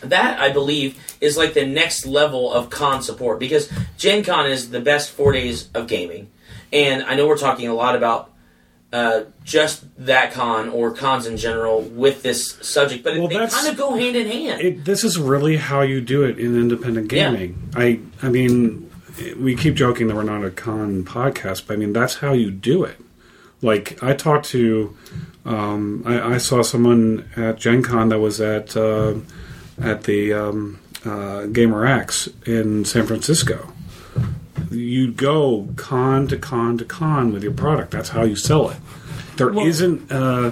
[0.04, 4.70] That I believe is like the next level of con support because Gen Con is
[4.72, 6.30] the best four days of gaming,
[6.74, 8.30] and I know we're talking a lot about
[8.94, 13.56] uh, just that con or cons in general with this subject, but Well, they that's-
[13.56, 14.62] kind of go hand in hand.
[14.62, 17.30] It, this is really how you do it in independent Yeah.
[17.32, 17.70] gaming.
[17.76, 18.91] I I mean,
[19.38, 22.52] we keep joking that we're not a con podcast, but I mean that's how you
[22.52, 23.00] do it.
[23.62, 24.96] Like I talked to,
[25.46, 29.16] um, I, I saw someone at Gen Con that was at uh,
[29.82, 33.72] at the um, uh, GaymerX in San Francisco.
[34.70, 37.92] You go con to con to con with your product.
[37.92, 38.78] That's how you sell it.
[39.38, 40.52] There Well- not uh,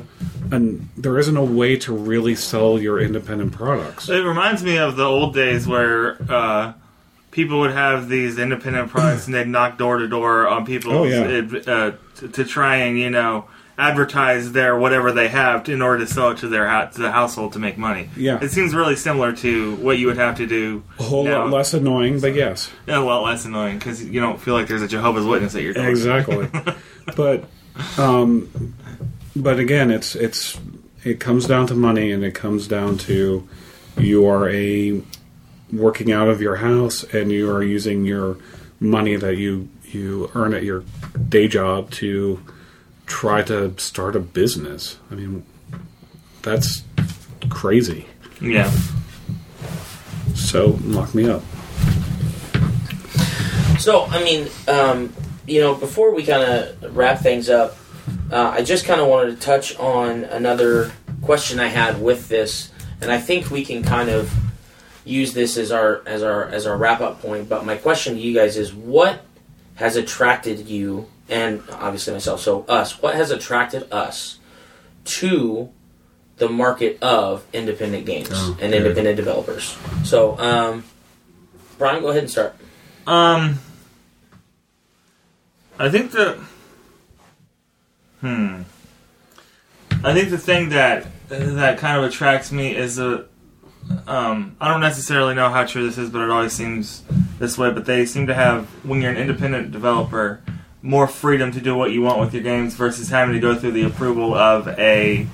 [0.52, 4.10] an there isn't a way to really sell your independent products.
[4.10, 6.74] It reminds me of the old days where uh,
[7.40, 11.04] people would have these independent products and they'd knock door to door on people Oh,
[11.06, 11.60] yeah.
[11.68, 13.46] uh, to, to try and you know
[13.78, 17.12] advertise their whatever they have in order to sell it to their ha- to the
[17.12, 18.10] household to make money.
[18.18, 18.44] Yeah.
[18.44, 20.84] it seems really similar to what you would have to do.
[21.00, 21.44] A whole now.
[21.46, 24.68] lot less annoying, but yes, Yeah, a lot less annoying because you don't feel like
[24.68, 25.88] there's a Jehovah's Witness at your door.
[25.88, 26.50] exactly.
[27.16, 27.46] but,
[27.98, 28.50] um,
[29.34, 30.60] but again, it's it's
[31.06, 33.48] it comes down to money, and it comes down to
[33.98, 35.02] you are a
[35.72, 38.38] working out of your house, and you are using your
[38.80, 40.84] money that you you earn at your
[41.28, 42.40] day job to
[43.06, 44.98] try to start a business.
[45.12, 45.44] I mean,
[46.42, 46.84] that's
[47.50, 48.06] crazy.
[48.40, 48.72] Yeah.
[50.36, 51.44] So lock me up.
[53.80, 55.14] So, I mean, um,
[55.48, 57.78] you know, before we kind of wrap things up,
[58.32, 60.92] uh, I just kind of wanted to touch on another
[61.22, 64.32] question I had with this, and I think we can kind of
[65.10, 67.50] use this as our as our as our wrap up point.
[67.50, 69.22] But my question to you guys is, what
[69.76, 74.40] has attracted you, and obviously myself, so us, what has attracted us
[75.06, 75.70] to
[76.38, 79.78] the market of independent games Oh, and independent developers?
[80.04, 80.84] So, um,
[81.78, 82.56] Brian, go ahead and start.
[83.08, 83.60] Um,
[85.80, 86.44] I think the
[88.20, 88.62] hmm.
[90.04, 93.26] I think the thing that that kind of attracts me is a
[94.10, 94.56] um.
[94.60, 97.04] I don't necessarily know how true this is, but it always seems
[97.40, 97.72] this way.
[97.72, 100.42] But they seem to have when you're an independent developer
[100.82, 103.72] more freedom to do what you want with your games versus having to go through
[103.72, 105.28] the approval of a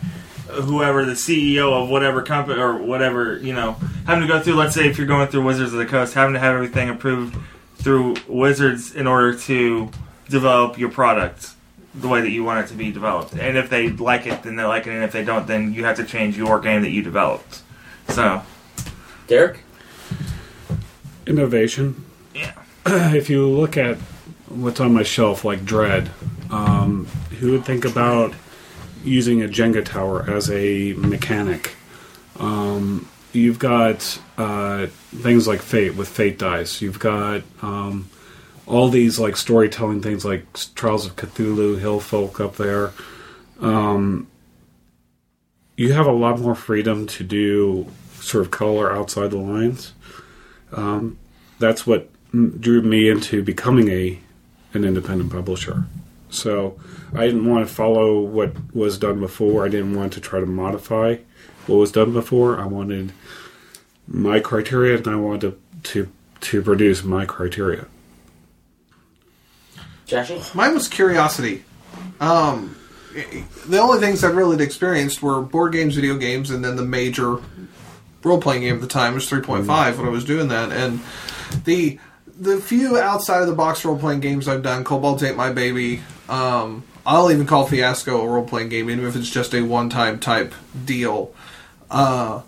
[0.47, 3.73] whoever the CEO of whatever company or whatever you know
[4.05, 4.55] having to go through.
[4.55, 7.37] Let's say if you're going through Wizards of the Coast, having to have everything approved
[7.75, 9.89] through Wizards in order to
[10.29, 11.51] develop your product
[11.93, 13.33] the way that you want it to be developed.
[13.33, 15.85] And if they like it, then they like it, and if they don't, then you
[15.85, 17.61] have to change your game that you developed.
[18.09, 18.43] So
[19.27, 19.59] Derek?
[21.25, 22.05] Innovation.
[22.33, 22.53] yeah,
[22.85, 23.97] if you look at
[24.47, 26.11] what's on my shelf, like Dread,
[26.51, 27.07] um,
[27.39, 28.33] who would think about
[29.03, 31.75] using a Jenga tower as a mechanic?
[32.39, 36.81] Um, you've got uh, things like Fate with Fate dice.
[36.81, 38.09] You've got um,
[38.67, 40.45] all these like storytelling things like
[40.75, 42.91] Trials of Cthulhu, Hillfolk up there.
[43.59, 44.27] Um,
[45.77, 47.87] you have a lot more freedom to do
[48.25, 49.93] sort of color outside the lines.
[50.71, 51.17] Um,
[51.59, 54.19] that's what drew me into becoming a
[54.73, 55.85] an independent publisher.
[56.29, 56.77] So
[57.13, 59.65] I didn't want to follow what was done before.
[59.65, 61.17] I didn't want to try to modify
[61.67, 62.59] what was done before.
[62.59, 63.13] I wanted
[64.07, 66.11] my criteria, and I wanted to to,
[66.41, 67.85] to produce my criteria.
[70.07, 70.53] Joshy?
[70.55, 71.63] Mine was curiosity.
[72.19, 72.75] Um,
[73.67, 77.37] the only things I've really experienced were board games, video games, and then the major
[78.25, 80.71] role playing game at the time was 3.5 when I was doing that.
[80.71, 80.99] And
[81.63, 81.99] the
[82.37, 86.01] the few outside of the box role playing games I've done, Kobolds Ate My Baby.
[86.27, 89.89] Um, I'll even call Fiasco a role playing game, even if it's just a one
[89.89, 90.53] time type
[90.85, 91.33] deal.
[91.89, 92.41] Uh,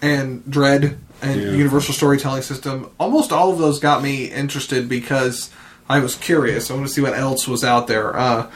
[0.00, 1.50] and Dread and Yeah.
[1.52, 2.90] Universal Storytelling System.
[3.00, 5.50] Almost all of those got me interested because
[5.88, 6.70] I was curious.
[6.70, 8.16] I want to see what else was out there.
[8.16, 8.48] Uh,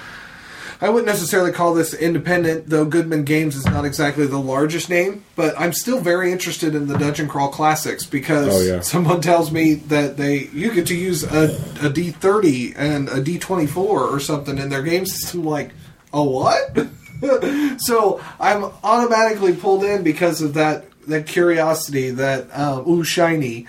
[0.81, 5.24] I wouldn't necessarily call this independent, though Goodman Games is not exactly the largest name.
[5.35, 8.81] But I'm still very interested in the Dungeon Crawl Classics because Oh, yeah.
[8.81, 11.45] someone tells me that they you get to use a,
[11.85, 15.45] a D30 and a D24 or something in their game system.
[15.45, 15.70] Like,
[16.12, 16.77] a what?
[17.81, 23.66] so I'm automatically pulled in because of that that curiosity, that um, ooh shiny.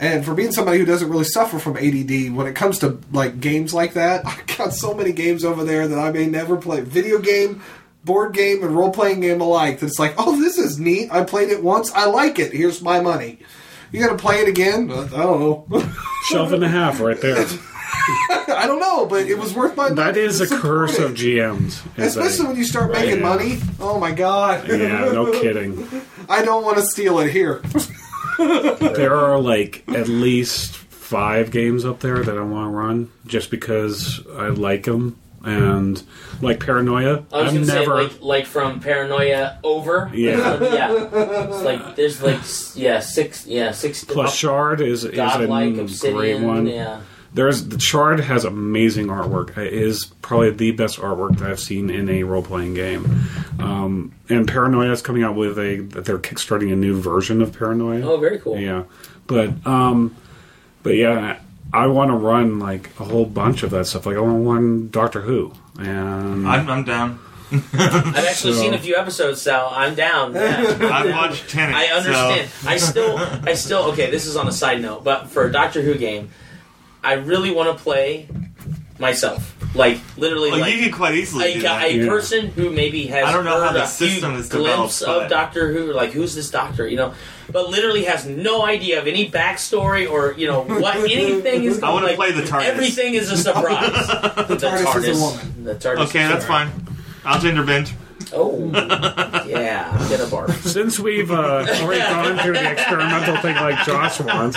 [0.00, 3.40] And for being somebody who doesn't really suffer from ADD, when it comes to like
[3.40, 6.82] games like that, I've got so many games over there that I may never play.
[6.82, 7.62] Video game,
[8.04, 9.80] board game, and role playing game alike.
[9.80, 11.10] That's like, oh, this is neat.
[11.12, 11.90] I played it once.
[11.92, 12.52] I like it.
[12.52, 13.40] Here's my money.
[13.90, 14.90] You got to play it again?
[14.90, 15.90] I don't know.
[16.28, 17.38] Shelf and a half right there.
[18.30, 19.90] I don't know, but it was worth my.
[19.90, 21.80] That is a curse of GMs.
[21.98, 23.28] Especially when you start making Yeah.
[23.28, 23.58] money.
[23.80, 24.68] Oh my god.
[24.68, 25.88] yeah, no kidding.
[26.28, 27.62] I don't want to steal it here.
[28.38, 33.50] There are like at least five games up there that I want to run just
[33.50, 36.02] because I like them and
[36.40, 37.24] like Paranoia.
[37.32, 38.02] I was I've gonna say never.
[38.02, 40.10] like like from Paranoia over.
[40.12, 40.36] Yeah.
[40.62, 40.92] yeah.
[40.92, 42.40] It's like there's like
[42.76, 46.66] yeah six yeah six Plus, Shard is is a great one.
[46.66, 47.00] Yeah.
[47.34, 49.56] There's the Shard has amazing artwork.
[49.58, 53.04] It is probably the best artwork that I've seen in a role playing game.
[53.58, 57.52] Um, and Paranoia is coming out with a that they're kickstarting a new version of
[57.56, 58.00] Paranoia.
[58.02, 58.58] Oh, very cool.
[58.58, 58.84] Yeah,
[59.26, 60.16] but um,
[60.82, 61.38] but yeah,
[61.72, 64.06] I want to run like a whole bunch of that stuff.
[64.06, 67.20] Like I want to run Doctor Who, and I'm, I'm down.
[67.52, 70.34] I've actually So- seen a few episodes, so I'm down.
[70.34, 70.78] Yeah.
[70.92, 71.74] I've watched Tenet.
[71.76, 72.48] I understand.
[72.50, 72.68] So.
[72.68, 73.82] I still, I still.
[73.92, 76.30] Okay, this is on a side note, but for a Doctor Who game,
[77.08, 78.28] I really want to play
[78.98, 79.54] myself.
[79.74, 81.82] Like literally, Well, like you could quite easily a, do that.
[81.84, 82.06] a Yeah.
[82.08, 85.28] person who maybe has I don't know how the a system is glimpse developed, of
[85.28, 87.12] but- Doctor Who, like who's this Doctor, you know,
[87.52, 91.82] but literally has no idea of any backstory or you know what anything is.
[91.82, 92.64] I wanna like, play the TARDIS.
[92.64, 94.06] Everything is a surprise.
[94.48, 95.64] the, TARDIS is a woman.
[95.64, 96.06] The TARDIS.
[96.08, 96.70] Okay, that's a- fine.
[97.24, 97.92] I'll gender bend.
[98.32, 98.58] Oh,
[99.46, 100.52] yeah, I'm gonna barf.
[100.66, 104.56] since we've uh, already gone through the experimental thing like Josh wants,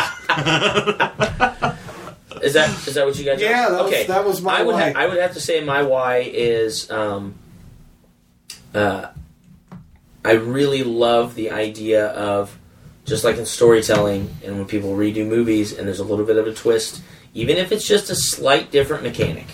[2.44, 3.42] Is that is that what you guys?
[3.42, 4.06] Yeah, that was- okay.
[4.08, 4.94] that was my I would why.
[4.96, 7.36] I would have to say my why is um,
[8.74, 9.08] uh,
[10.24, 12.58] I really love the idea of
[13.06, 16.46] just like in storytelling and when people redo movies and there's a little bit of
[16.48, 17.02] a twist,
[17.34, 19.48] even if it's just a slight different mechanic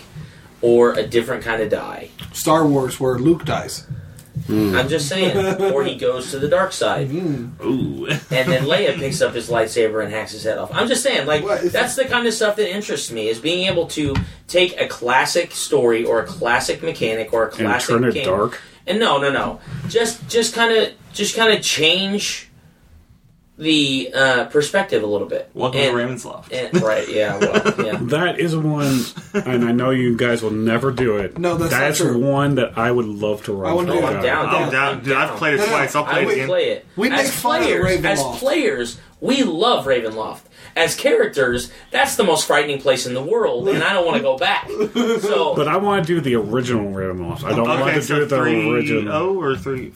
[0.60, 2.10] or a different kind of die.
[2.32, 3.86] Star Wars, where Luke dies.
[4.48, 4.74] Hmm.
[4.74, 7.10] I'm just saying, or he goes to the dark side.
[7.12, 8.06] Ooh.
[8.08, 10.70] and then Leia picks up his lightsaber and hacks his head off.
[10.72, 13.86] I'm just saying, like that's the kind of stuff that interests me is being able
[13.88, 14.14] to
[14.46, 18.14] take a classic story or a classic mechanic or a classic and classic turn it
[18.14, 18.60] game, dark.
[18.86, 22.47] And no, no, no, just just kind of just kind of change
[23.58, 25.50] the uh, perspective a little bit.
[25.52, 25.90] Welcome and,
[26.20, 26.52] to Ravenloft.
[26.52, 27.08] and- right?
[27.08, 27.38] Yeah.
[27.38, 27.98] Well, yeah.
[28.02, 29.00] That is one,
[29.34, 31.36] and I know you guys will never do it.
[31.38, 32.18] No, that's not that's true.
[32.24, 33.70] one that I would love to run.
[33.70, 34.08] I wanna for do you it.
[34.08, 34.22] I'm guys.
[34.24, 34.46] down.
[34.46, 34.94] Oh, down, down.
[34.98, 35.94] I'm Dude, I've played it No, no, twice.
[35.96, 36.46] I'll I play it again.
[36.48, 36.86] play it.
[36.96, 40.42] We make as fun of players, as players, we love Ravenloft.
[40.76, 44.22] As characters, that's the most frightening place in the world, and I don't want to
[44.22, 44.68] go back.
[45.20, 47.42] So, But I want to do the original Ravenloft.
[47.42, 49.12] I don't want to so do the original.
[49.12, 49.92] oh or three.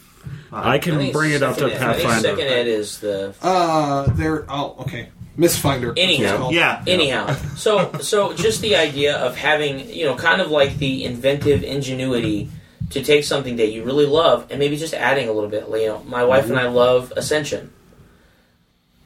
[0.53, 2.21] I I can think bring it up to second ed- Pathfinder.
[2.29, 4.45] second ed is the Uh, there.
[4.49, 5.09] Oh, okay.
[5.39, 5.41] Mistfinder.
[5.41, 6.51] that's what it's Anyhow.
[6.51, 6.83] Yeah.
[6.87, 7.35] anyhow.
[7.57, 12.51] So, so just the idea of having you know, kind of like the inventive ingenuity
[12.91, 15.67] to take something that you really love and maybe just adding a little bit.
[15.71, 17.73] You know, my wife and I love Ascension.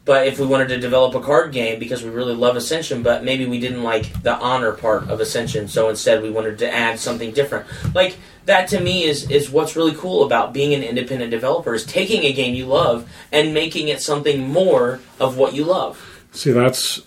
[0.06, 3.24] But if we wanted to develop a card game because we really love Ascension, but
[3.24, 6.98] maybe we didn't like the honor part of Ascension, so instead we wanted to add
[6.98, 7.66] something different.
[7.94, 11.84] Like that to me is is what's really cool about being an independent developer is
[11.84, 16.00] taking a game you love and making it something more of what you love.
[16.32, 17.02] See, that's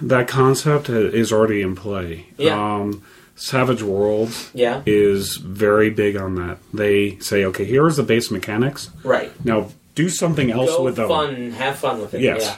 [0.00, 2.26] that concept is already in play.
[2.38, 2.54] Yeah.
[2.76, 3.02] Um,
[3.36, 4.82] Savage Worlds Yeah.
[4.86, 6.58] is very big on that.
[6.74, 8.90] They say, okay, here is the base mechanics.
[9.04, 9.30] Right.
[9.44, 9.68] Now
[10.02, 11.08] do something else Go with them.
[11.08, 12.20] fun, have fun with it.
[12.22, 12.42] Yes.
[12.44, 12.56] Yeah.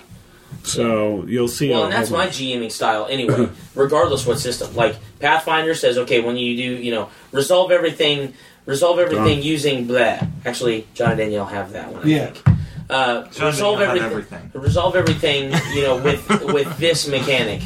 [0.65, 1.71] So you'll see.
[1.71, 2.27] Well, and that's my.
[2.29, 4.75] GMing style anyway, regardless what system.
[4.77, 8.35] Like Pathfinder says, okay, when you do, you know, resolve everything,
[8.67, 9.43] resolve everything Done.
[9.43, 10.19] using blah.
[10.45, 12.03] Actually, John and Danielle have that one.
[12.05, 12.27] I Yeah.
[12.31, 12.57] think.
[12.91, 14.63] Uh, John resolve Danielle everything, everything.
[14.63, 15.43] Resolve everything.
[15.75, 17.63] You know, with with this mechanic.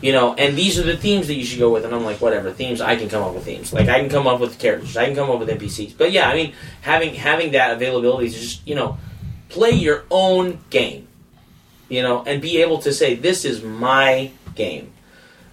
[0.00, 1.84] You know, and these are the themes that you should go with.
[1.84, 2.80] And I'm like, whatever themes.
[2.80, 3.72] I can come up with themes.
[3.72, 4.96] Like I can come up with characters.
[4.96, 5.94] I can come up with NPCs.
[5.96, 8.98] But yeah, I mean, having having that availability is just you know,
[9.52, 11.06] play your own game
[11.92, 14.90] you know, and be able to say, "This is my game,"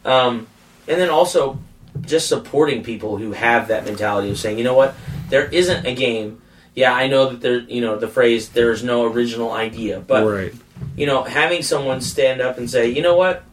[0.06, 0.48] um,
[0.88, 1.60] and then also
[2.02, 4.96] just supporting people who have that mentality of saying, "You know what?
[5.30, 6.42] There isn't a game."
[6.76, 10.54] Yeah, I know that there, you know, the phrase "there's no original idea," but right.
[10.96, 13.44] you know, having someone stand up and say, "You know what?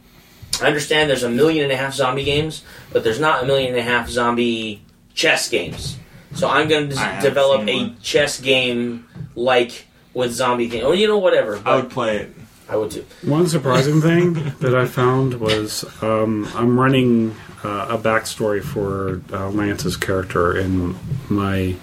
[0.62, 3.70] I understand there's a million and a half zombie games, but there's not a million
[3.70, 4.80] and a half zombie
[5.12, 5.98] chess games.
[6.36, 7.96] So I'm going to haven't develop a one.
[8.00, 9.85] chess game like
[10.16, 11.60] with zombie thing, or you know whatever.
[11.64, 12.30] I would play it.
[12.68, 13.04] I would too.
[13.22, 19.50] One surprising thing that I found was um, I'm running uh, a backstory for uh,
[19.50, 20.96] Lance's character in
[21.28, 21.76] my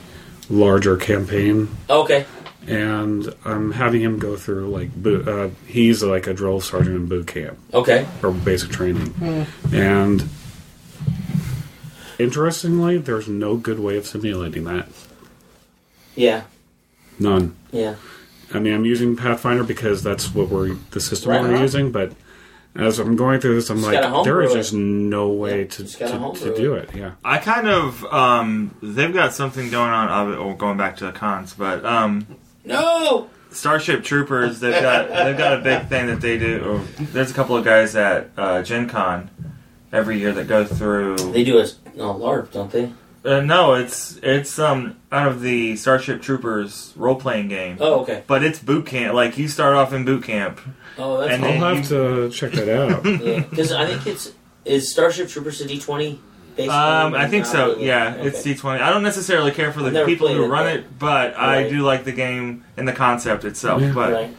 [0.50, 2.26] larger campaign, Okay.
[2.68, 7.06] and I'm having him go through like boot, uh, he's like a drill sergeant in
[7.08, 8.06] boot camp Okay.
[8.22, 9.14] or basic training,
[9.72, 10.28] and
[12.20, 14.88] interestingly, there's no good way of simulating that.
[16.16, 16.44] Yeah.
[17.20, 17.56] None.
[17.72, 17.96] Yeah.
[18.56, 21.62] I mean, I'm using Pathfinder because that's what we're the system Right we're on.
[21.62, 21.92] using.
[21.92, 22.14] But
[22.76, 24.56] as I'm going through this, I'm Just like, gotta homebrew there is it.
[24.58, 26.90] just no way Yeah, to just gotta to, homebrew do it.
[26.96, 30.08] Yeah, I kind of um, they've got something going on.
[30.10, 32.26] Of it, well, going back to the cons, but um,
[32.66, 33.30] No.
[33.52, 36.64] Starship Troopers, they've got they've got a big thing that they do.
[36.66, 39.30] Or there's a couple of guys at uh, Gen Con
[39.92, 41.18] every year that go through.
[41.34, 42.92] They do a no LARP, don't they?
[43.26, 48.24] Uh, no, it's it's um out of the Starship Troopers role playing game, Oh, okay.
[48.28, 49.14] but it's boot camp.
[49.14, 50.60] Like you start off in boot camp.
[50.98, 51.52] Oh, that's And cool.
[51.54, 53.06] I'll then have to check that out.
[53.24, 54.32] Yeah, because I think it's
[54.66, 56.20] is Starship Troopers a D twenty.
[56.60, 57.78] Um, I think so.
[57.78, 58.28] Yeah, Okay.
[58.28, 58.80] it's D20.
[58.80, 61.82] I don't necessarily care for the people who it, run but- it, but I do
[61.82, 63.82] like the game and the concept itself.
[63.82, 63.92] Yeah.
[63.94, 64.38] But Right.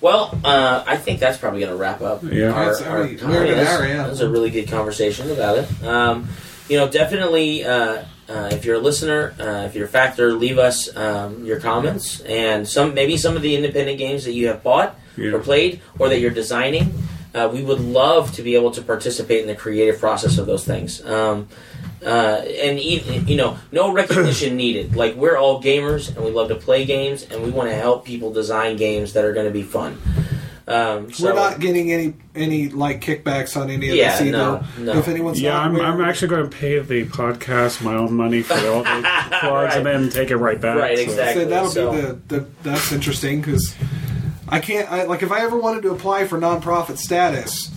[0.00, 2.50] Well, uh, I think that's probably going to wrap up Yeah.
[2.50, 3.30] our, That's- I our mean, time.
[3.30, 3.96] we're at an That's- yeah.
[3.98, 5.84] That was a really good conversation about it.
[5.84, 6.28] Um,
[6.68, 10.58] you know, definitely, uh, uh, if you're a listener, uh, if you're a factor, leave
[10.58, 14.62] us um, your comments and some maybe some of the independent games that you have
[14.62, 15.30] bought Yeah.
[15.32, 16.92] or played or that you're designing.
[17.34, 20.64] Uh, we would love to be able to participate in the creative process of those
[20.64, 21.04] things.
[21.04, 21.48] Um,
[22.04, 24.96] uh, and even, you know, no recognition needed.
[24.96, 28.04] Like we're all gamers and we love to play games and we want to help
[28.04, 29.98] people design games that are going to be fun.
[30.68, 34.32] Um, so, We're not getting any any like kickbacks on any of Yeah, this either.
[34.36, 34.98] no, no.
[34.98, 38.54] If anyone's Yeah, I'm, I'm actually going to pay the podcast my own money for
[38.68, 39.08] all the
[39.40, 40.76] plugs and then take it right back.
[40.78, 41.44] Right, so- exactly.
[41.44, 43.76] So that'll So- be the, the that's interesting because
[44.48, 47.70] I can't I, like if I ever wanted to apply for nonprofit status,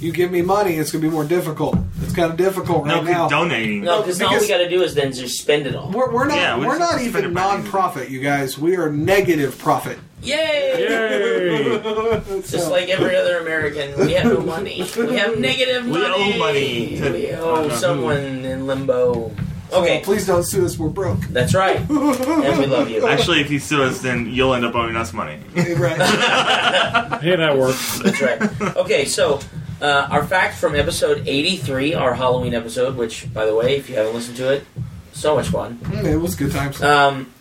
[0.00, 1.76] you give me money, it's gonna be more difficult.
[2.02, 3.28] It's kind of difficult no, right now.
[3.28, 3.82] donating.
[3.84, 5.90] No, because all we got to do is then just spend it all.
[5.90, 8.58] We're, we're not Yeah, we we're not even it by the- nonprofit, you guys.
[8.58, 9.98] We are negative profit.
[10.22, 10.76] Yay!
[10.78, 12.40] Yay!
[12.42, 14.84] Just like every other American, we have no money.
[14.96, 16.34] We have negative We money.
[16.34, 19.32] owe money to- we owe don't know someone in limbo.
[19.72, 20.78] Okay, Please don't sue us.
[20.78, 21.20] We're broke.
[21.30, 21.78] that's right.
[21.90, 23.06] And we love you.
[23.06, 25.38] Actually, if you sue us, then you'll end up owing us money.
[25.56, 25.98] right.
[27.20, 27.98] Hey, that works.
[27.98, 28.76] That's right.
[28.76, 29.40] Okay, so
[29.80, 33.96] uh, our fact from episode 83, our Halloween episode, which, by the way, if you
[33.96, 34.64] haven't listened to it,
[35.12, 35.76] so much fun.
[35.82, 36.82] Mm, it was good times.
[36.82, 37.32] Um,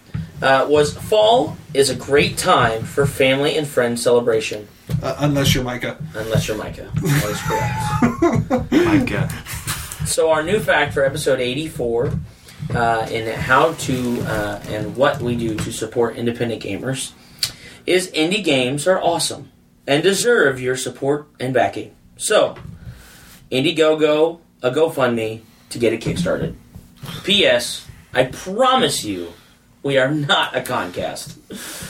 [0.41, 4.67] uh, was fall is a great time for family and friend celebration,
[5.01, 5.97] Uh, unless you're Micah.
[6.13, 6.91] unless you're Micah.
[6.95, 8.71] That is correct.
[8.71, 9.29] Micah.
[10.05, 12.11] So our new fact for episode 84
[12.75, 17.13] uh, in how to uh, and what we do to support independent gamers
[17.85, 19.51] is indie games are awesome
[19.87, 21.94] and deserve your support and backing.
[22.17, 22.55] So,
[23.51, 26.55] Indiegogo, a GoFundMe to get it kickstarted.
[27.23, 27.87] P.S.
[28.13, 29.31] I promise you,
[29.83, 31.37] we are not a Concast.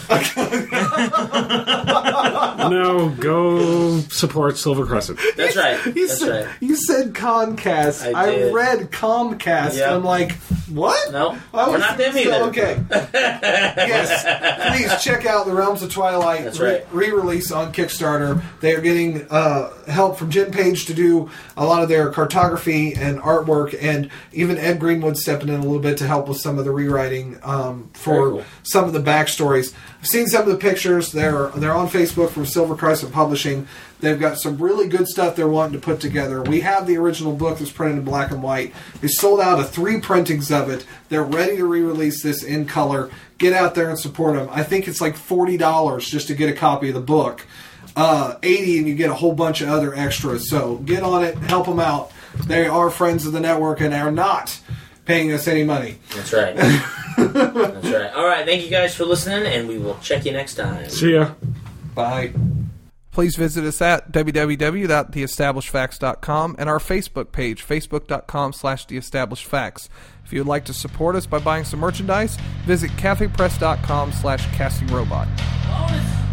[2.69, 5.19] No, go support Silver Crescent.
[5.37, 5.83] That's right.
[5.85, 6.55] You That's said, right.
[6.61, 8.13] you said Comcast.
[8.13, 8.53] I I, did.
[8.53, 9.77] read Comcast.
[9.77, 9.95] Yeah.
[9.95, 10.35] I'm like,
[10.69, 11.11] what?
[11.11, 12.33] No, I we're was- not them so, either.
[12.45, 12.83] Okay.
[13.13, 14.75] yes.
[14.75, 16.87] Please check out the Realms of Twilight That's re- right.
[16.91, 18.41] re-release on Kickstarter.
[18.61, 22.93] They are getting uh, help from Jim Page to do a lot of their cartography
[22.95, 26.57] and artwork, and even Ed Greenwood stepping in a little bit to help with some
[26.59, 28.43] of the rewriting um, Very for cool.
[28.63, 29.73] some of the backstories.
[29.99, 31.11] I've seen some of the pictures.
[31.11, 33.67] They're they're on Facebook from Silver Crescent Publishing.
[34.05, 36.43] They've got some really good stuff they're wanting to put together.
[36.43, 38.71] We have the original book that's printed in black and white.
[39.01, 40.85] They sold out of three printings of it.
[41.09, 43.09] They're ready to re-release this in color.
[43.39, 44.47] Get out there and support them.
[44.51, 47.47] I think it's like forty dollars just to get a copy of the book.
[47.95, 50.49] Uh, Eighty, and you get a whole bunch of other extras.
[50.49, 52.11] So get on it, help them out.
[52.45, 54.59] They are friends of the network and are not
[55.05, 55.97] paying us any money.
[56.13, 56.55] That's right.
[57.17, 58.13] That's right.
[58.13, 58.45] All right.
[58.45, 60.89] Thank you guys for listening, and we will check you next time.
[60.89, 61.31] See ya.
[61.95, 62.33] Bye.
[63.15, 69.87] Please visit us at www.theestablishedfacts.com and our Facebook page, facebook.com slash theestablishedfacts.
[70.25, 72.35] If you would like to support us by buying some merchandise,
[72.65, 76.24] visit cafepress.com slash castingrobot.